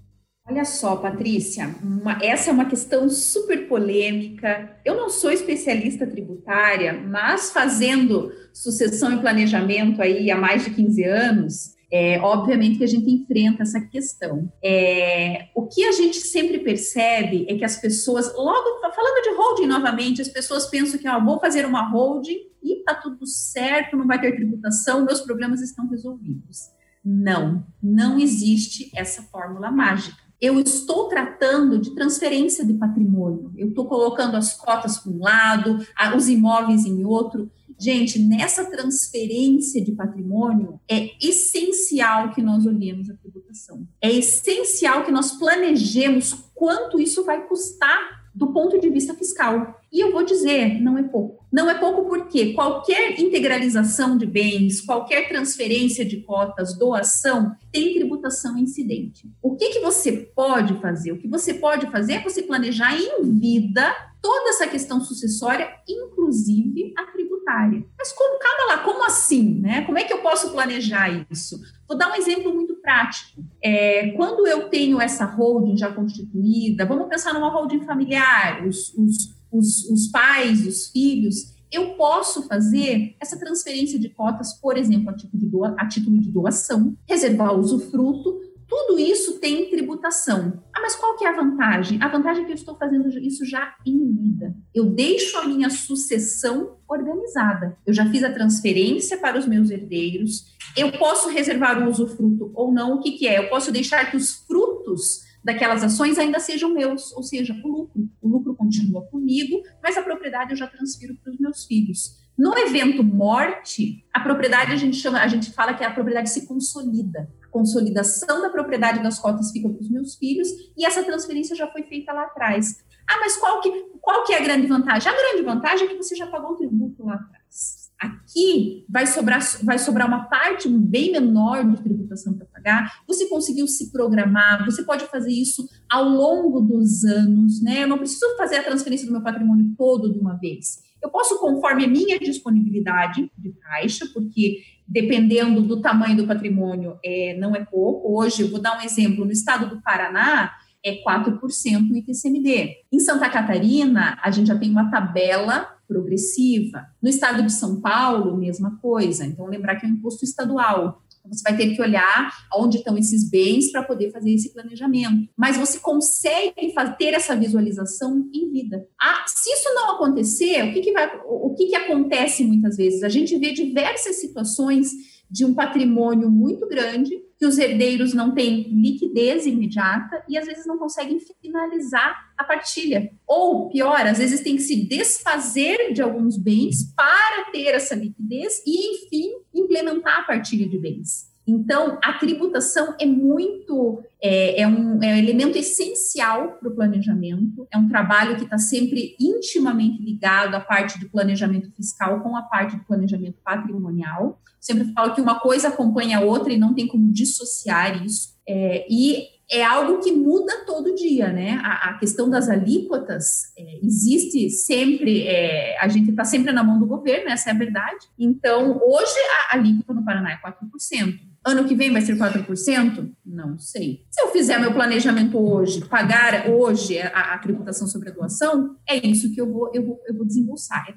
Olha 0.46 0.64
só, 0.64 0.96
Patrícia, 0.96 1.74
uma, 1.82 2.18
essa 2.22 2.50
é 2.50 2.52
uma 2.52 2.66
questão 2.66 3.08
super 3.08 3.68
polêmica. 3.68 4.78
Eu 4.84 4.94
não 4.96 5.08
sou 5.11 5.30
especialista 5.30 6.06
tributária, 6.06 6.92
mas 6.92 7.50
fazendo 7.50 8.32
sucessão 8.52 9.12
e 9.12 9.20
planejamento 9.20 10.00
aí 10.00 10.30
há 10.30 10.37
mais 10.37 10.64
de 10.64 10.70
15 10.70 11.04
anos, 11.04 11.74
É, 11.90 12.20
obviamente 12.20 12.79
que 12.79 12.85
a 12.85 12.88
gente 12.88 13.11
enfrenta 13.11 13.62
essa 13.62 13.81
questão. 13.81 14.53
É, 14.62 15.48
o 15.55 15.66
que 15.66 15.85
a 15.85 15.92
gente 15.92 16.18
sempre 16.18 16.59
percebe 16.59 17.46
é 17.48 17.57
que 17.57 17.64
as 17.64 17.81
pessoas, 17.81 18.35
logo 18.35 18.81
falando 18.94 19.22
de 19.22 19.35
holding 19.37 19.66
novamente, 19.66 20.20
as 20.20 20.29
pessoas 20.29 20.66
pensam 20.66 20.98
que 20.98 21.09
ó, 21.09 21.22
vou 21.22 21.40
fazer 21.40 21.64
uma 21.64 21.88
holding 21.88 22.48
e 22.62 22.83
tá 22.85 22.94
tudo 22.94 23.27
certo, 23.27 23.96
não 23.96 24.07
vai 24.07 24.20
ter 24.20 24.37
tributação, 24.37 25.05
meus 25.05 25.20
problemas 25.20 25.62
estão 25.62 25.88
resolvidos. 25.88 26.70
Não, 27.05 27.66
não 27.83 28.18
existe 28.18 28.90
essa 28.94 29.22
fórmula 29.22 29.70
mágica 29.70 30.29
eu 30.40 30.61
estou 30.61 31.09
tratando 31.09 31.79
de 31.79 31.94
transferência 31.94 32.64
de 32.64 32.74
patrimônio. 32.74 33.53
Eu 33.57 33.68
estou 33.68 33.87
colocando 33.87 34.37
as 34.37 34.57
cotas 34.57 34.98
para 34.98 35.12
um 35.12 35.18
lado, 35.18 35.79
os 36.16 36.29
imóveis 36.29 36.85
em 36.87 37.05
outro. 37.05 37.51
Gente, 37.78 38.18
nessa 38.18 38.64
transferência 38.64 39.82
de 39.82 39.92
patrimônio, 39.92 40.80
é 40.90 41.10
essencial 41.24 42.32
que 42.32 42.42
nós 42.42 42.66
olhemos 42.66 43.08
a 43.08 43.14
tributação. 43.14 43.86
É 44.00 44.10
essencial 44.10 45.04
que 45.04 45.12
nós 45.12 45.32
planejemos 45.32 46.34
quanto 46.54 47.00
isso 47.00 47.24
vai 47.24 47.46
custar 47.46 48.18
do 48.34 48.52
ponto 48.52 48.80
de 48.80 48.88
vista 48.88 49.14
fiscal. 49.14 49.80
E 49.92 50.00
eu 50.00 50.12
vou 50.12 50.24
dizer, 50.24 50.80
não 50.80 50.96
é 50.96 51.02
pouco. 51.02 51.44
Não 51.50 51.68
é 51.68 51.74
pouco 51.74 52.04
porque 52.04 52.52
qualquer 52.52 53.18
integralização 53.18 54.16
de 54.16 54.26
bens, 54.26 54.80
qualquer 54.80 55.28
transferência 55.28 56.04
de 56.04 56.18
cotas, 56.18 56.76
doação, 56.76 57.52
tem 57.72 57.94
tributação 57.94 58.56
incidente. 58.56 59.28
O 59.42 59.56
que, 59.56 59.70
que 59.70 59.80
você 59.80 60.12
pode 60.12 60.74
fazer? 60.80 61.12
O 61.12 61.18
que 61.18 61.26
você 61.26 61.54
pode 61.54 61.90
fazer 61.90 62.14
é 62.14 62.22
você 62.22 62.42
planejar 62.42 62.96
em 62.96 63.22
vida 63.38 63.92
toda 64.20 64.50
essa 64.50 64.66
questão 64.66 65.00
sucessória, 65.00 65.68
inclusive 65.88 66.92
a 66.96 67.06
tributária. 67.48 67.84
Mas 67.96 68.12
como, 68.12 68.38
calma 68.38 68.74
lá, 68.74 68.84
como 68.84 69.04
assim? 69.04 69.61
Né? 69.61 69.82
Como 69.82 69.98
é 69.98 70.04
que 70.04 70.12
eu 70.12 70.18
posso 70.18 70.52
planejar 70.52 71.26
isso? 71.30 71.58
Vou 71.88 71.96
dar 71.96 72.11
um 72.11 72.14
exemplo 72.14 72.54
muito 72.54 72.74
prático. 72.76 73.42
É, 73.62 74.11
quando 74.12 74.46
eu 74.46 74.68
tenho 74.68 75.00
essa 75.00 75.24
holding 75.24 75.76
já 75.76 75.90
constituída, 75.90 76.84
vamos 76.84 77.08
pensar 77.08 77.32
numa 77.32 77.50
holding 77.50 77.80
familiar, 77.80 78.66
os, 78.66 78.94
os, 78.94 79.34
os, 79.50 79.84
os 79.90 80.08
pais, 80.08 80.66
os 80.66 80.88
filhos, 80.90 81.56
eu 81.70 81.94
posso 81.94 82.46
fazer 82.48 83.14
essa 83.20 83.38
transferência 83.38 83.98
de 83.98 84.08
cotas, 84.08 84.54
por 84.54 84.76
exemplo, 84.78 85.11
a 85.11 85.14
título 85.14 85.38
de, 85.38 85.46
doa, 85.46 85.74
a 85.78 85.87
título 85.87 86.18
de 86.18 86.30
doação, 86.30 86.96
reservar 87.06 87.54
usufruto, 87.54 88.40
tudo 88.68 88.98
isso 88.98 89.40
tem 89.40 89.70
tributação. 89.70 90.62
Ah, 90.74 90.81
mas 90.81 90.94
qual 90.94 91.16
que 91.16 91.24
é 91.24 91.28
a 91.28 91.37
vantagem? 91.37 91.98
A 92.02 92.09
vantagem 92.09 92.42
é 92.42 92.46
que 92.46 92.52
eu 92.52 92.57
estou 92.57 92.76
fazendo 92.76 93.09
isso 93.18 93.44
já 93.46 93.74
em 93.85 94.12
vida. 94.14 94.54
Eu 94.74 94.85
deixo 94.85 95.38
a 95.38 95.46
minha 95.46 95.70
sucessão 95.70 96.76
organizada. 96.87 97.78
Eu 97.87 97.94
já 97.94 98.04
fiz 98.11 98.22
a 98.22 98.33
transferência 98.33 99.16
para 99.16 99.38
os 99.38 99.46
meus 99.46 99.70
herdeiros. 99.70 100.54
Eu 100.76 100.92
posso 100.92 101.31
reservar 101.31 101.83
o 101.83 101.88
usufruto 101.88 102.52
ou 102.54 102.70
não. 102.70 102.96
O 102.96 103.00
que, 103.00 103.12
que 103.12 103.26
é? 103.26 103.38
Eu 103.38 103.48
posso 103.48 103.72
deixar 103.72 104.11
que 104.11 104.16
os 104.16 104.33
frutos 104.46 105.26
daquelas 105.42 105.83
ações 105.83 106.18
ainda 106.18 106.38
sejam 106.38 106.74
meus, 106.74 107.11
ou 107.12 107.22
seja, 107.22 107.59
o 107.64 107.68
lucro. 107.68 108.09
O 108.20 108.28
lucro 108.28 108.54
continua 108.54 109.02
comigo, 109.07 109.62
mas 109.83 109.96
a 109.96 110.02
propriedade 110.02 110.50
eu 110.50 110.57
já 110.57 110.66
transfiro 110.66 111.14
para 111.22 111.33
os 111.33 111.38
meus 111.38 111.64
filhos. 111.64 112.18
No 112.37 112.57
evento 112.57 113.02
morte, 113.02 114.04
a 114.12 114.20
propriedade 114.20 114.72
a 114.72 114.76
gente 114.76 114.96
chama, 114.96 115.20
a 115.20 115.26
gente 115.26 115.50
fala 115.52 115.74
que 115.74 115.83
a 115.83 115.90
propriedade 115.90 116.31
se 116.31 116.46
consolida 116.46 117.28
consolidação 117.50 118.40
da 118.40 118.50
propriedade 118.50 119.02
das 119.02 119.18
cotas 119.18 119.50
fica 119.50 119.68
para 119.68 119.80
os 119.80 119.90
meus 119.90 120.16
filhos 120.16 120.48
e 120.76 120.84
essa 120.84 121.02
transferência 121.02 121.56
já 121.56 121.66
foi 121.68 121.82
feita 121.82 122.12
lá 122.12 122.22
atrás. 122.22 122.78
Ah, 123.08 123.18
mas 123.20 123.37
qual 123.37 123.61
que, 123.61 123.70
qual 124.00 124.24
que 124.24 124.32
é 124.34 124.38
a 124.38 124.42
grande 124.42 124.66
vantagem? 124.66 125.11
A 125.11 125.16
grande 125.16 125.42
vantagem 125.42 125.87
é 125.87 125.90
que 125.90 125.96
você 125.96 126.14
já 126.14 126.26
pagou 126.26 126.52
o 126.52 126.56
tributo 126.56 127.04
lá 127.04 127.14
atrás. 127.14 127.88
Aqui 127.98 128.84
vai 128.88 129.06
sobrar, 129.06 129.40
vai 129.64 129.78
sobrar 129.78 130.06
uma 130.06 130.28
parte 130.28 130.68
bem 130.68 131.11
menor 131.11 131.64
de 131.64 131.82
tributação 131.82 132.34
para 132.34 132.46
pagar. 132.46 133.02
Você 133.08 133.26
conseguiu 133.26 133.66
se 133.66 133.90
programar, 133.90 134.64
você 134.64 134.84
pode 134.84 135.06
fazer 135.06 135.32
isso 135.32 135.66
ao 135.90 136.04
longo 136.04 136.61
dos 136.61 137.04
anos, 137.04 137.61
né? 137.61 137.82
Eu 137.82 137.88
não 137.88 137.98
preciso 137.98 138.24
fazer 138.37 138.56
a 138.56 138.62
transferência 138.62 139.06
do 139.06 139.12
meu 139.12 139.22
patrimônio 139.22 139.74
todo 139.76 140.12
de 140.12 140.18
uma 140.18 140.34
vez. 140.34 140.88
Eu 141.02 141.11
posso, 141.11 141.38
conforme 141.38 141.84
a 141.84 141.88
minha 141.88 142.18
disponibilidade 142.18 143.30
de 143.37 143.52
caixa, 143.52 144.06
porque 144.12 144.58
dependendo 144.87 145.61
do 145.62 145.80
tamanho 145.80 146.16
do 146.16 146.26
patrimônio, 146.26 146.98
é, 147.04 147.37
não 147.38 147.54
é 147.54 147.64
pouco. 147.64 148.18
Hoje, 148.18 148.42
eu 148.42 148.50
vou 148.50 148.61
dar 148.61 148.78
um 148.78 148.82
exemplo: 148.82 149.24
no 149.24 149.32
estado 149.32 149.68
do 149.68 149.82
Paraná, 149.82 150.52
é 150.84 151.02
4% 151.02 151.90
o 151.90 151.96
ITCMD. 151.96 152.76
Em 152.92 152.98
Santa 153.00 153.28
Catarina, 153.28 154.18
a 154.22 154.30
gente 154.30 154.46
já 154.46 154.58
tem 154.58 154.70
uma 154.70 154.90
tabela 154.90 155.76
progressiva. 155.87 156.87
No 157.02 157.08
estado 157.08 157.42
de 157.42 157.52
São 157.52 157.80
Paulo, 157.80 158.37
mesma 158.37 158.78
coisa. 158.80 159.24
Então, 159.24 159.46
lembrar 159.46 159.76
que 159.76 159.87
é 159.87 159.88
um 159.88 159.92
imposto 159.92 160.24
estadual. 160.24 161.02
Você 161.28 161.42
vai 161.42 161.56
ter 161.56 161.74
que 161.74 161.82
olhar 161.82 162.32
onde 162.54 162.78
estão 162.78 162.96
esses 162.96 163.28
bens 163.28 163.70
para 163.70 163.82
poder 163.82 164.10
fazer 164.10 164.32
esse 164.32 164.52
planejamento. 164.52 165.28
Mas 165.36 165.56
você 165.56 165.78
consegue 165.78 166.72
ter 166.98 167.14
essa 167.14 167.36
visualização 167.36 168.28
em 168.32 168.50
vida. 168.50 168.86
Ah, 169.00 169.24
se 169.26 169.50
isso 169.50 169.74
não 169.74 169.92
acontecer, 169.92 170.64
o 170.64 170.72
que, 170.72 170.80
que 170.80 170.92
vai, 170.92 171.10
o 171.26 171.54
que, 171.54 171.66
que 171.66 171.76
acontece 171.76 172.44
muitas 172.44 172.76
vezes? 172.76 173.02
A 173.02 173.08
gente 173.08 173.36
vê 173.38 173.52
diversas 173.52 174.20
situações 174.20 174.92
de 175.30 175.44
um 175.44 175.54
patrimônio 175.54 176.30
muito 176.30 176.66
grande 176.66 177.27
que 177.38 177.46
os 177.46 177.57
herdeiros 177.57 178.12
não 178.12 178.35
têm 178.35 178.62
liquidez 178.62 179.46
imediata 179.46 180.24
e 180.29 180.37
às 180.37 180.44
vezes 180.44 180.66
não 180.66 180.77
conseguem 180.77 181.20
finalizar 181.40 182.33
a 182.37 182.42
partilha. 182.42 183.12
Ou, 183.27 183.68
pior, 183.68 184.07
às 184.07 184.18
vezes 184.18 184.40
tem 184.40 184.57
que 184.57 184.62
se 184.62 184.88
desfazer 184.88 185.92
de 185.92 186.03
alguns 186.03 186.37
bens 186.37 186.92
para 186.96 187.51
ter 187.53 187.68
essa 187.68 187.94
liquidez 187.94 188.61
e, 188.66 188.94
enfim, 188.94 189.31
implementar 189.55 190.20
a 190.20 190.24
partilha 190.24 190.68
de 190.68 190.79
bens. 190.79 191.27
Então, 191.48 191.98
a 192.04 192.12
tributação 192.12 192.94
é 193.00 193.06
muito, 193.06 194.04
é, 194.22 194.61
é, 194.61 194.68
um, 194.68 195.02
é 195.02 195.14
um 195.14 195.16
elemento 195.16 195.56
essencial 195.56 196.58
para 196.61 196.68
o 196.68 196.74
planejamento, 196.74 197.66
é 197.72 197.78
um 197.78 197.88
trabalho 197.88 198.37
que 198.37 198.44
está 198.44 198.58
sempre 198.58 199.16
intimamente 199.18 200.02
ligado 200.02 200.54
à 200.54 200.61
parte 200.61 201.00
do 201.00 201.08
planejamento 201.08 201.70
fiscal 201.74 202.20
com 202.20 202.37
a 202.37 202.42
parte 202.42 202.76
do 202.76 202.84
planejamento 202.84 203.38
patrimonial. 203.42 204.38
Sempre 204.61 204.92
falo 204.92 205.14
que 205.14 205.22
uma 205.22 205.40
coisa 205.40 205.68
acompanha 205.68 206.18
a 206.18 206.20
outra 206.20 206.52
e 206.52 206.58
não 206.58 206.74
tem 206.74 206.87
como 206.87 207.11
dissociar 207.11 208.04
isso. 208.04 208.37
É, 208.46 208.87
e 208.90 209.38
é 209.50 209.64
algo 209.64 210.00
que 210.00 210.12
muda 210.12 210.66
todo 210.66 210.94
dia, 210.94 211.32
né? 211.32 211.58
A, 211.64 211.90
a 211.90 211.98
questão 211.98 212.28
das 212.28 212.50
alíquotas 212.50 213.54
é, 213.56 213.78
existe 213.82 214.50
sempre, 214.50 215.26
é, 215.26 215.78
a 215.80 215.88
gente 215.88 216.11
está 216.11 216.26
sempre 216.26 216.52
na 216.52 216.62
mão 216.62 216.78
do 216.78 216.84
governo, 216.84 217.30
essa 217.30 217.48
é 217.48 217.52
a 217.54 217.56
verdade. 217.56 218.06
Então, 218.18 218.78
hoje 218.84 219.18
a 219.48 219.54
alíquota 219.54 219.94
no 219.94 220.04
Paraná 220.04 220.32
é 220.32 220.37
4%. 220.37 221.27
Ano 221.48 221.64
que 221.66 221.74
vem 221.74 221.90
vai 221.90 222.02
ser 222.02 222.14
4%? 222.16 223.11
Não 223.24 223.58
sei. 223.58 224.04
Se 224.11 224.20
eu 224.20 224.28
fizer 224.28 224.58
meu 224.58 224.74
planejamento 224.74 225.38
hoje, 225.38 225.82
pagar 225.87 226.50
hoje 226.50 226.98
a, 226.98 227.34
a 227.34 227.38
tributação 227.38 227.87
sobre 227.87 228.11
a 228.11 228.12
doação, 228.12 228.76
é 228.87 228.96
isso 229.06 229.32
que 229.32 229.40
eu 229.40 229.50
vou, 229.50 229.70
eu 229.72 229.82
vou, 229.82 229.98
eu 230.06 230.14
vou 230.14 230.26
desembolsar, 230.26 230.84
é 230.88 230.92
4% 230.92 230.96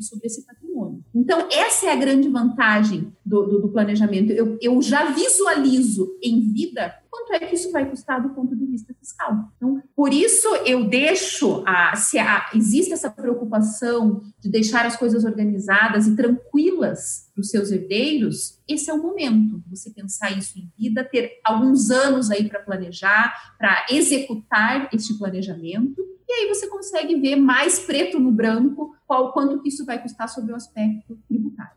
sobre 0.00 0.26
esse 0.26 0.44
patrimônio. 0.44 1.04
Então, 1.14 1.48
essa 1.50 1.86
é 1.86 1.92
a 1.92 1.96
grande 1.96 2.28
vantagem 2.28 3.12
do, 3.24 3.46
do, 3.46 3.60
do 3.62 3.68
planejamento. 3.68 4.32
Eu, 4.32 4.58
eu 4.60 4.82
já 4.82 5.10
visualizo 5.10 6.16
em 6.22 6.52
vida 6.52 6.94
quanto 7.10 7.32
é 7.32 7.46
que 7.46 7.54
isso 7.54 7.70
vai 7.72 7.88
custar 7.88 8.22
do 8.22 8.30
ponto 8.30 8.54
de 8.54 8.66
vista 8.66 8.94
fiscal. 8.94 9.50
Então, 9.56 9.82
por 9.94 10.12
isso 10.12 10.48
eu 10.64 10.88
deixo, 10.88 11.62
a, 11.66 11.96
se 11.96 12.18
a, 12.18 12.50
existe 12.54 12.92
essa 12.92 13.10
preocupação 13.10 14.22
de 14.38 14.48
deixar 14.48 14.86
as 14.86 14.96
coisas 14.96 15.24
organizadas 15.24 16.06
e 16.06 16.14
tranquilas 16.14 17.28
para 17.34 17.40
os 17.40 17.50
seus 17.50 17.70
herdeiros, 17.70 18.60
esse 18.68 18.90
é 18.90 18.94
o 18.94 19.02
momento 19.02 19.62
você 19.68 19.90
pensar 19.90 20.36
isso 20.36 20.58
em 20.58 20.70
vida, 20.78 21.04
ter 21.04 21.40
alguns 21.44 21.90
anos 21.90 22.30
aí 22.30 22.48
para 22.48 22.60
planejar, 22.60 23.54
para 23.58 23.86
executar 23.90 24.88
este 24.92 25.14
planejamento, 25.14 26.02
e 26.28 26.32
aí 26.32 26.48
você 26.48 26.68
consegue 26.68 27.18
ver 27.18 27.36
mais 27.36 27.78
preto 27.78 28.20
no 28.20 28.30
branco 28.30 28.94
qual 29.06 29.32
quanto 29.32 29.62
que 29.62 29.68
isso 29.68 29.84
vai 29.86 30.00
custar 30.00 30.28
sobre 30.28 30.52
o 30.52 30.56
aspecto 30.56 31.18
tributário. 31.26 31.76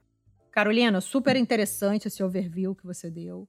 Carolina, 0.52 1.00
super 1.00 1.38
interessante 1.38 2.08
esse 2.08 2.22
overview 2.22 2.76
que 2.76 2.86
você 2.86 3.10
deu. 3.10 3.48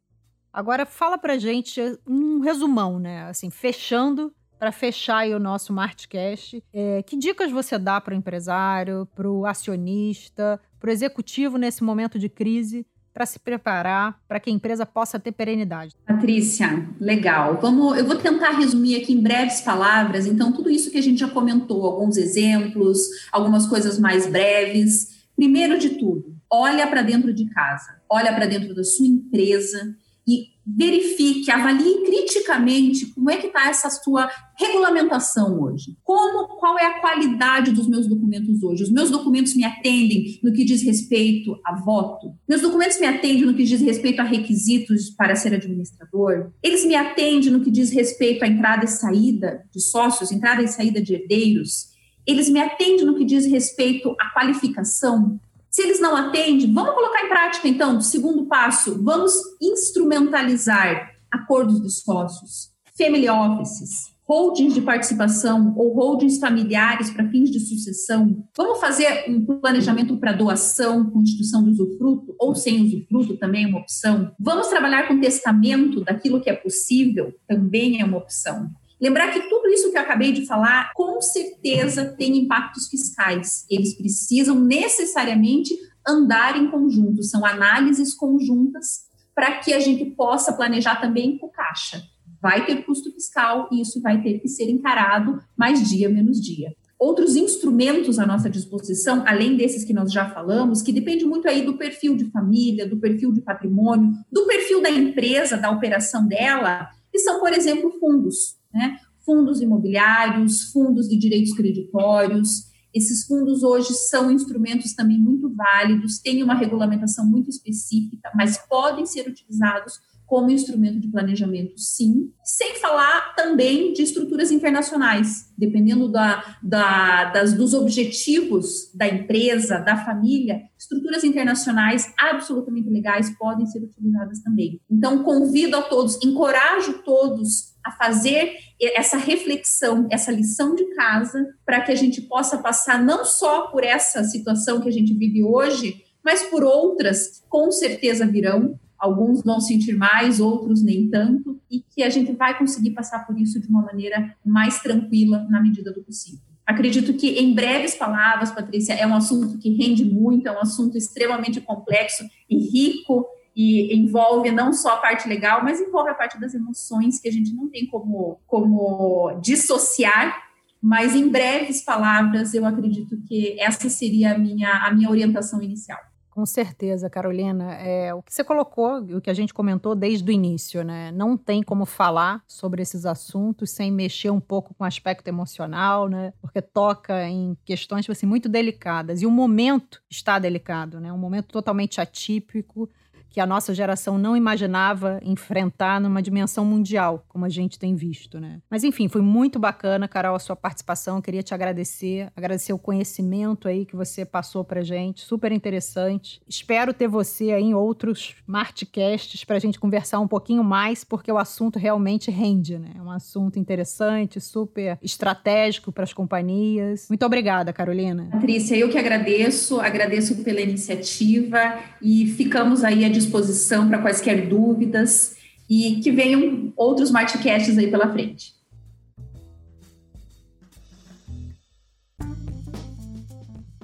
Agora 0.53 0.87
fala 0.87 1.19
pra 1.19 1.39
gente 1.39 1.81
um 2.07 2.41
resumão, 2.41 2.99
né? 2.99 3.25
Assim, 3.25 3.51
fechando 3.51 4.33
para 4.59 4.71
fechar 4.71 5.27
o 5.27 5.41
nosso 5.41 5.73
Martcast, 5.73 6.63
é, 6.73 7.03
que 7.03 7.17
dicas 7.17 7.51
você 7.51 7.77
dá 7.77 8.01
para 8.01 8.15
o 8.15 8.17
empresário, 8.17 9.09
para 9.13 9.29
o 9.29 9.45
acionista, 9.45 10.61
para 10.79 10.89
o 10.89 10.93
executivo 10.93 11.59
nesse 11.59 11.83
momento 11.83 12.17
de 12.17 12.29
crise 12.29 12.87
para 13.13 13.27
se 13.27 13.39
preparar 13.39 14.19
para 14.27 14.41
que 14.41 14.51
a 14.51 14.53
empresa 14.53 14.87
possa 14.87 15.19
ter 15.19 15.33
perenidade? 15.33 15.95
Patrícia, 16.07 16.89
legal. 17.01 17.59
Vamos, 17.61 17.99
eu 17.99 18.07
vou 18.07 18.17
tentar 18.17 18.51
resumir 18.51 18.97
aqui 18.97 19.13
em 19.13 19.21
breves 19.21 19.61
palavras. 19.61 20.27
Então, 20.27 20.53
tudo 20.53 20.71
isso 20.71 20.91
que 20.91 20.99
a 20.99 21.03
gente 21.03 21.21
já 21.21 21.29
comentou, 21.29 21.85
alguns 21.85 22.17
exemplos, 22.17 23.01
algumas 23.31 23.67
coisas 23.67 23.99
mais 23.99 24.27
breves. 24.27 25.23
Primeiro 25.37 25.79
de 25.79 25.91
tudo, 25.91 26.37
olha 26.51 26.87
para 26.87 27.03
dentro 27.03 27.33
de 27.33 27.47
casa, 27.47 28.01
olha 28.09 28.33
para 28.35 28.47
dentro 28.47 28.75
da 28.75 28.85
sua 28.85 29.07
empresa 29.07 29.97
e 30.27 30.52
verifique, 30.67 31.51
avalie 31.51 32.05
criticamente 32.05 33.07
como 33.07 33.31
é 33.31 33.37
que 33.37 33.49
está 33.49 33.69
essa 33.69 33.91
sua 33.91 34.31
regulamentação 34.59 35.61
hoje. 35.61 35.97
Como, 36.03 36.57
qual 36.59 36.79
é 36.79 36.87
a 36.87 37.01
qualidade 37.01 37.73
dos 37.73 37.89
meus 37.89 38.07
documentos 38.07 38.63
hoje? 38.63 38.85
Os 38.85 38.93
meus 38.93 39.11
documentos 39.11 39.55
me 39.55 39.65
atendem 39.65 40.39
no 40.43 40.53
que 40.53 40.65
diz 40.65 40.83
respeito 40.83 41.59
a 41.65 41.75
voto? 41.75 42.33
Meus 42.49 42.63
documentos 42.63 42.99
me 43.01 43.07
atendem 43.07 43.45
no 43.45 43.55
que 43.55 43.65
diz 43.65 43.81
respeito 43.81 44.21
a 44.21 44.25
requisitos 44.25 45.11
para 45.11 45.35
ser 45.35 45.55
administrador? 45.55 46.53
Eles 46.63 46.85
me 46.85 46.95
atendem 46.95 47.51
no 47.51 47.61
que 47.61 47.71
diz 47.71 47.91
respeito 47.91 48.45
à 48.45 48.49
entrada 48.49 48.85
e 48.85 48.89
saída 48.89 49.65
de 49.73 49.81
sócios, 49.81 50.31
entrada 50.31 50.63
e 50.63 50.69
saída 50.69 51.03
de 51.03 51.15
herdeiros? 51.15 51.93
Eles 52.27 52.49
me 52.49 52.61
atendem 52.61 53.05
no 53.05 53.17
que 53.17 53.25
diz 53.25 53.47
respeito 53.47 54.15
à 54.21 54.33
qualificação? 54.33 55.41
Se 55.73 55.81
eles 55.81 56.01
não 56.01 56.15
atendem, 56.15 56.71
vamos 56.71 56.95
colocar 56.95 57.25
em 57.25 57.31
prática, 57.31 57.67
então, 57.67 57.99
segundo 57.99 58.45
passo, 58.45 59.03
vamos 59.03 59.33
instrumentalizar 59.59 61.15
acordos 61.31 61.81
de 61.81 61.91
sócios, 61.91 62.71
family 62.95 63.27
offices, 63.27 64.13
holdings 64.29 64.75
de 64.75 64.83
participação 64.83 65.75
ou 65.75 65.95
holdings 65.95 66.39
familiares 66.39 67.09
para 67.09 67.27
fins 67.31 67.51
de 67.51 67.59
sucessão. 67.59 68.47
Vamos 68.55 68.81
fazer 68.81 69.25
um 69.31 69.47
planejamento 69.47 70.19
para 70.19 70.33
doação 70.33 71.11
com 71.11 71.23
instituição 71.23 71.65
de 71.65 71.71
usufruto 71.71 72.35
ou 72.39 72.55
sem 72.55 72.85
usufruto, 72.85 73.39
também 73.39 73.65
é 73.65 73.67
uma 73.67 73.81
opção. 73.81 74.31
Vamos 74.39 74.69
trabalhar 74.69 75.09
com 75.09 75.21
testamento 75.21 76.05
daquilo 76.05 76.43
que 76.43 76.51
é 76.51 76.55
possível, 76.55 77.33
também 77.49 77.99
é 77.99 78.05
uma 78.05 78.19
opção. 78.19 78.71
Lembrar 79.03 79.33
que 79.33 79.49
tudo 79.49 79.69
isso 79.69 79.91
que 79.91 79.99
eu 79.99 80.03
acabei 80.03 80.31
de 80.31 80.47
falar, 80.47 80.93
com 80.95 81.21
certeza, 81.21 82.15
tem 82.17 82.39
impactos 82.39 82.87
fiscais. 82.87 83.67
Eles 83.69 83.97
precisam 83.97 84.61
necessariamente 84.61 85.77
andar 86.07 86.57
em 86.57 86.71
conjunto, 86.71 87.21
são 87.25 87.45
análises 87.45 88.15
conjuntas 88.15 89.11
para 89.35 89.59
que 89.59 89.73
a 89.73 89.81
gente 89.81 90.05
possa 90.13 90.53
planejar 90.53 91.01
também 91.01 91.37
com 91.37 91.49
caixa. 91.49 92.01
Vai 92.41 92.65
ter 92.65 92.85
custo 92.85 93.11
fiscal 93.13 93.69
e 93.73 93.81
isso 93.81 94.01
vai 94.01 94.23
ter 94.23 94.39
que 94.39 94.47
ser 94.47 94.71
encarado 94.71 95.43
mais 95.57 95.89
dia 95.89 96.09
menos 96.09 96.41
dia. 96.41 96.73
Outros 96.97 97.35
instrumentos 97.35 98.21
à 98.21 98.27
nossa 98.27 98.49
disposição, 98.49 99.25
além 99.27 99.57
desses 99.57 99.85
que 99.85 99.93
nós 99.93 100.13
já 100.13 100.31
falamos, 100.31 100.81
que 100.81 100.93
depende 100.93 101.25
muito 101.25 101.49
aí 101.49 101.63
do 101.63 101.77
perfil 101.77 102.17
de 102.17 102.27
família, 102.27 102.89
do 102.89 102.99
perfil 102.99 103.33
de 103.33 103.41
patrimônio, 103.41 104.13
do 104.31 104.47
perfil 104.47 104.81
da 104.81 104.91
empresa, 104.91 105.57
da 105.57 105.71
operação 105.71 106.29
dela, 106.29 106.89
que 107.13 107.19
são, 107.19 107.39
por 107.39 107.53
exemplo, 107.53 107.93
fundos 108.01 108.57
né? 108.73 108.99
Fundos 109.25 109.61
imobiliários, 109.61 110.73
fundos 110.73 111.09
de 111.09 111.17
direitos 111.17 111.55
creditórios. 111.55 112.71
Esses 112.93 113.25
fundos 113.27 113.63
hoje 113.63 113.93
são 113.95 114.31
instrumentos 114.31 114.95
também 114.95 115.19
muito 115.19 115.49
válidos, 115.55 116.19
têm 116.19 116.43
uma 116.43 116.55
regulamentação 116.55 117.25
muito 117.25 117.49
específica, 117.49 118.31
mas 118.35 118.59
podem 118.69 119.07
ser 119.07 119.29
utilizados 119.29 120.01
como 120.33 120.51
instrumento 120.51 120.99
de 120.99 121.09
planejamento, 121.09 121.75
sim, 121.77 122.33
sem 122.43 122.77
falar 122.77 123.35
também 123.35 123.93
de 123.93 124.01
estruturas 124.01 124.51
internacionais, 124.51 125.53
dependendo 125.59 126.11
da, 126.11 126.57
da, 126.63 127.27
das, 127.27 127.53
dos 127.53 127.75
objetivos 127.75 128.91
da 128.95 129.07
empresa, 129.07 129.77
da 129.79 129.95
família, 129.95 130.63
estruturas 130.79 131.23
internacionais 131.23 132.11
absolutamente 132.19 132.89
legais 132.89 133.29
podem 133.37 133.67
ser 133.67 133.81
utilizadas 133.81 134.41
também. 134.43 134.81
Então, 134.91 135.23
convido 135.23 135.77
a 135.77 135.83
todos, 135.83 136.19
encorajo 136.25 137.03
todos 137.05 137.75
a 137.85 137.91
fazer 137.91 138.55
essa 138.81 139.19
reflexão, 139.19 140.09
essa 140.11 140.33
lição 140.33 140.75
de 140.75 140.95
casa, 140.95 141.47
para 141.63 141.83
que 141.83 141.93
a 141.93 141.97
gente 141.97 142.23
possa 142.23 142.57
passar 142.57 143.05
não 143.05 143.23
só 143.27 143.67
por 143.67 143.85
essa 143.85 144.25
situação 144.25 144.81
que 144.81 144.89
a 144.89 144.93
gente 144.93 145.13
vive 145.13 145.45
hoje, 145.45 146.03
mas 146.25 146.43
por 146.45 146.65
outras, 146.65 147.43
com 147.51 147.71
certeza 147.71 148.25
virão, 148.25 148.79
alguns 149.03 149.43
vão 149.43 149.61
sentir 149.61 149.97
mais, 149.97 150.39
outros 150.39 150.81
nem 150.81 151.11
tanto, 151.11 151.61
e 151.69 151.81
que 151.81 152.05
a 152.05 152.09
gente 152.09 152.31
vai 152.33 152.57
conseguir 152.57 152.93
passar 152.93 153.27
por 153.27 153.37
isso 153.37 153.61
de 153.61 153.67
uma 153.67 153.83
maneira 153.83 154.37
mais 154.47 154.81
tranquila 154.81 155.45
na 155.51 155.61
medida 155.61 155.93
do 155.93 156.05
possível. 156.05 156.39
Acredito 156.65 157.13
que, 157.15 157.31
em 157.31 157.53
breves 157.53 157.97
palavras, 157.97 158.53
Patrícia, 158.53 158.93
é 158.93 159.05
um 159.05 159.17
assunto 159.17 159.59
que 159.59 159.71
rende 159.71 160.05
muito, 160.05 160.47
é 160.47 160.53
um 160.53 160.61
assunto 160.61 160.97
extremamente 160.97 161.61
complexo 161.61 162.25
e 162.49 162.57
rico, 162.57 163.27
e 163.57 163.93
envolve 163.93 164.53
não 164.53 164.73
só 164.73 164.95
a 164.95 164.99
parte 164.99 165.29
legal, 165.29 165.65
mas 165.65 165.81
envolve 165.81 166.11
a 166.11 166.15
parte 166.15 166.41
das 166.41 166.55
emoções, 166.55 167.19
que 167.19 167.29
a 167.29 167.33
gente 167.33 167.53
não 167.53 167.69
tem 167.69 167.85
como, 167.87 168.39
como 168.47 169.37
dissociar. 169.43 170.41
Mas, 170.81 171.17
em 171.17 171.29
breves 171.29 171.85
palavras, 171.85 172.55
eu 172.55 172.65
acredito 172.65 173.21
que 173.27 173.61
essa 173.61 173.89
seria 173.91 174.35
a 174.35 174.39
minha, 174.39 174.71
a 174.87 174.95
minha 174.95 175.11
orientação 175.11 175.61
inicial. 175.61 175.99
Com 176.33 176.47
certeza, 176.47 177.11
Carolina. 177.11 177.75
É, 177.75 178.15
o 178.15 178.23
que 178.23 178.33
você 178.33 178.43
colocou, 178.43 179.01
o 179.01 179.21
que 179.21 179.29
a 179.29 179.35
gente 179.35 179.53
comentou 179.53 179.95
desde 179.95 180.31
o 180.31 180.33
início, 180.33 180.83
né? 180.83 181.13
Não 181.13 181.37
tem 181.37 181.63
como 181.63 181.85
falar 181.85 182.43
sobre 182.49 182.81
esses 182.81 183.05
assuntos 183.05 183.71
sem 183.71 183.93
mexer 183.93 184.31
um 184.31 184.41
pouco 184.41 184.73
com 184.73 184.83
o 184.83 184.87
aspecto 184.87 185.29
emocional, 185.29 186.09
né? 186.09 186.33
Porque 186.41 186.63
toca 186.63 187.29
em 187.29 187.55
questões 187.67 188.09
assim, 188.09 188.25
muito 188.25 188.49
delicadas. 188.49 189.21
E 189.21 189.27
o 189.27 189.31
momento 189.31 190.03
está 190.09 190.39
delicado, 190.39 190.99
né? 190.99 191.13
Um 191.13 191.19
momento 191.19 191.49
totalmente 191.49 192.01
atípico 192.01 192.89
que 193.33 193.41
a 193.41 193.47
nossa 193.47 193.75
geração 193.75 194.19
não 194.19 194.37
imaginava 194.37 195.19
enfrentar 195.23 195.99
numa 195.99 196.21
dimensão 196.21 196.65
mundial, 196.67 197.25
como 197.27 197.47
a 197.47 197.49
gente 197.49 197.79
tem 197.79 197.95
visto, 197.95 198.39
né? 198.39 198.61
Mas 198.71 198.85
enfim, 198.85 199.09
foi 199.09 199.23
muito 199.23 199.59
bacana, 199.59 200.07
Carol, 200.07 200.37
a 200.37 200.39
sua 200.39 200.55
participação. 200.55 201.17
Eu 201.17 201.23
queria 201.23 201.43
te 201.43 201.55
agradecer, 201.55 202.31
agradecer 202.37 202.75
o 202.75 202.79
conhecimento 202.79 203.67
aí 203.67 203.87
que 203.87 203.97
você 203.97 204.25
passou 204.25 204.63
pra 204.63 204.83
gente, 204.83 205.23
super 205.23 205.51
interessante. 205.51 206.43
Espero 206.47 206.93
ter 206.93 207.09
você 207.09 207.53
aí 207.53 207.63
em 207.63 207.75
outros 207.75 208.35
Martcasts 208.47 209.45
para 209.45 209.57
a 209.57 209.61
gente 209.61 209.81
conversar 209.81 210.21
um 210.21 210.29
pouquinho 210.29 210.63
mais, 210.63 211.03
porque 211.03 211.33
o 211.33 211.39
assunto 211.39 211.79
realmente 211.79 212.31
rende, 212.31 212.79
né? 212.79 212.91
É 212.99 213.01
um 213.01 213.11
assunto 213.11 213.59
interessante, 213.59 214.41
super 214.41 214.99
estratégico 215.03 215.91
para 215.91 216.05
as 216.05 216.13
companhias. 216.13 217.07
Muito 217.09 217.25
obrigada, 217.25 217.73
Carolina. 217.73 218.29
Patrícia, 218.31 218.77
eu 218.77 218.91
que 218.91 218.99
agradeço, 218.99 219.81
agradeço 219.81 220.37
pela 220.45 220.61
iniciativa 220.61 221.79
e 222.03 222.27
ficamos 222.27 222.85
aí 222.85 223.05
à 223.07 223.09
disposição 223.23 223.89
para 223.89 223.99
quaisquer 223.99 224.49
dúvidas 224.49 225.37
e 225.69 226.01
que 226.03 226.11
venham 226.11 226.73
outros 226.77 227.11
Martcasts 227.11 227.79
aí 227.79 227.91
pela 227.91 228.13
frente. 228.13 228.55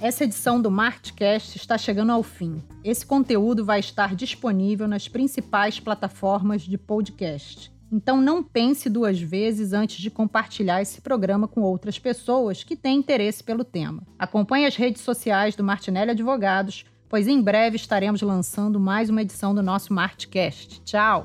Essa 0.00 0.22
edição 0.22 0.62
do 0.62 0.70
Martcast 0.70 1.56
está 1.56 1.76
chegando 1.76 2.12
ao 2.12 2.22
fim. 2.22 2.62
Esse 2.84 3.04
conteúdo 3.04 3.64
vai 3.64 3.80
estar 3.80 4.14
disponível 4.14 4.86
nas 4.86 5.08
principais 5.08 5.80
plataformas 5.80 6.62
de 6.62 6.78
podcast. 6.78 7.72
Então 7.90 8.20
não 8.20 8.42
pense 8.42 8.88
duas 8.88 9.18
vezes 9.18 9.72
antes 9.72 9.98
de 9.98 10.10
compartilhar 10.10 10.80
esse 10.80 11.00
programa 11.00 11.48
com 11.48 11.62
outras 11.62 11.98
pessoas 11.98 12.62
que 12.62 12.76
têm 12.76 12.98
interesse 12.98 13.42
pelo 13.42 13.64
tema. 13.64 14.02
Acompanhe 14.18 14.66
as 14.66 14.76
redes 14.76 15.02
sociais 15.02 15.56
do 15.56 15.64
Martinelli 15.64 16.12
Advogados 16.12 16.84
pois 17.08 17.26
em 17.26 17.40
breve 17.40 17.76
estaremos 17.76 18.22
lançando 18.22 18.78
mais 18.78 19.10
uma 19.10 19.22
edição 19.22 19.54
do 19.54 19.62
nosso 19.62 19.92
Martcast. 19.92 20.80
Tchau! 20.82 21.24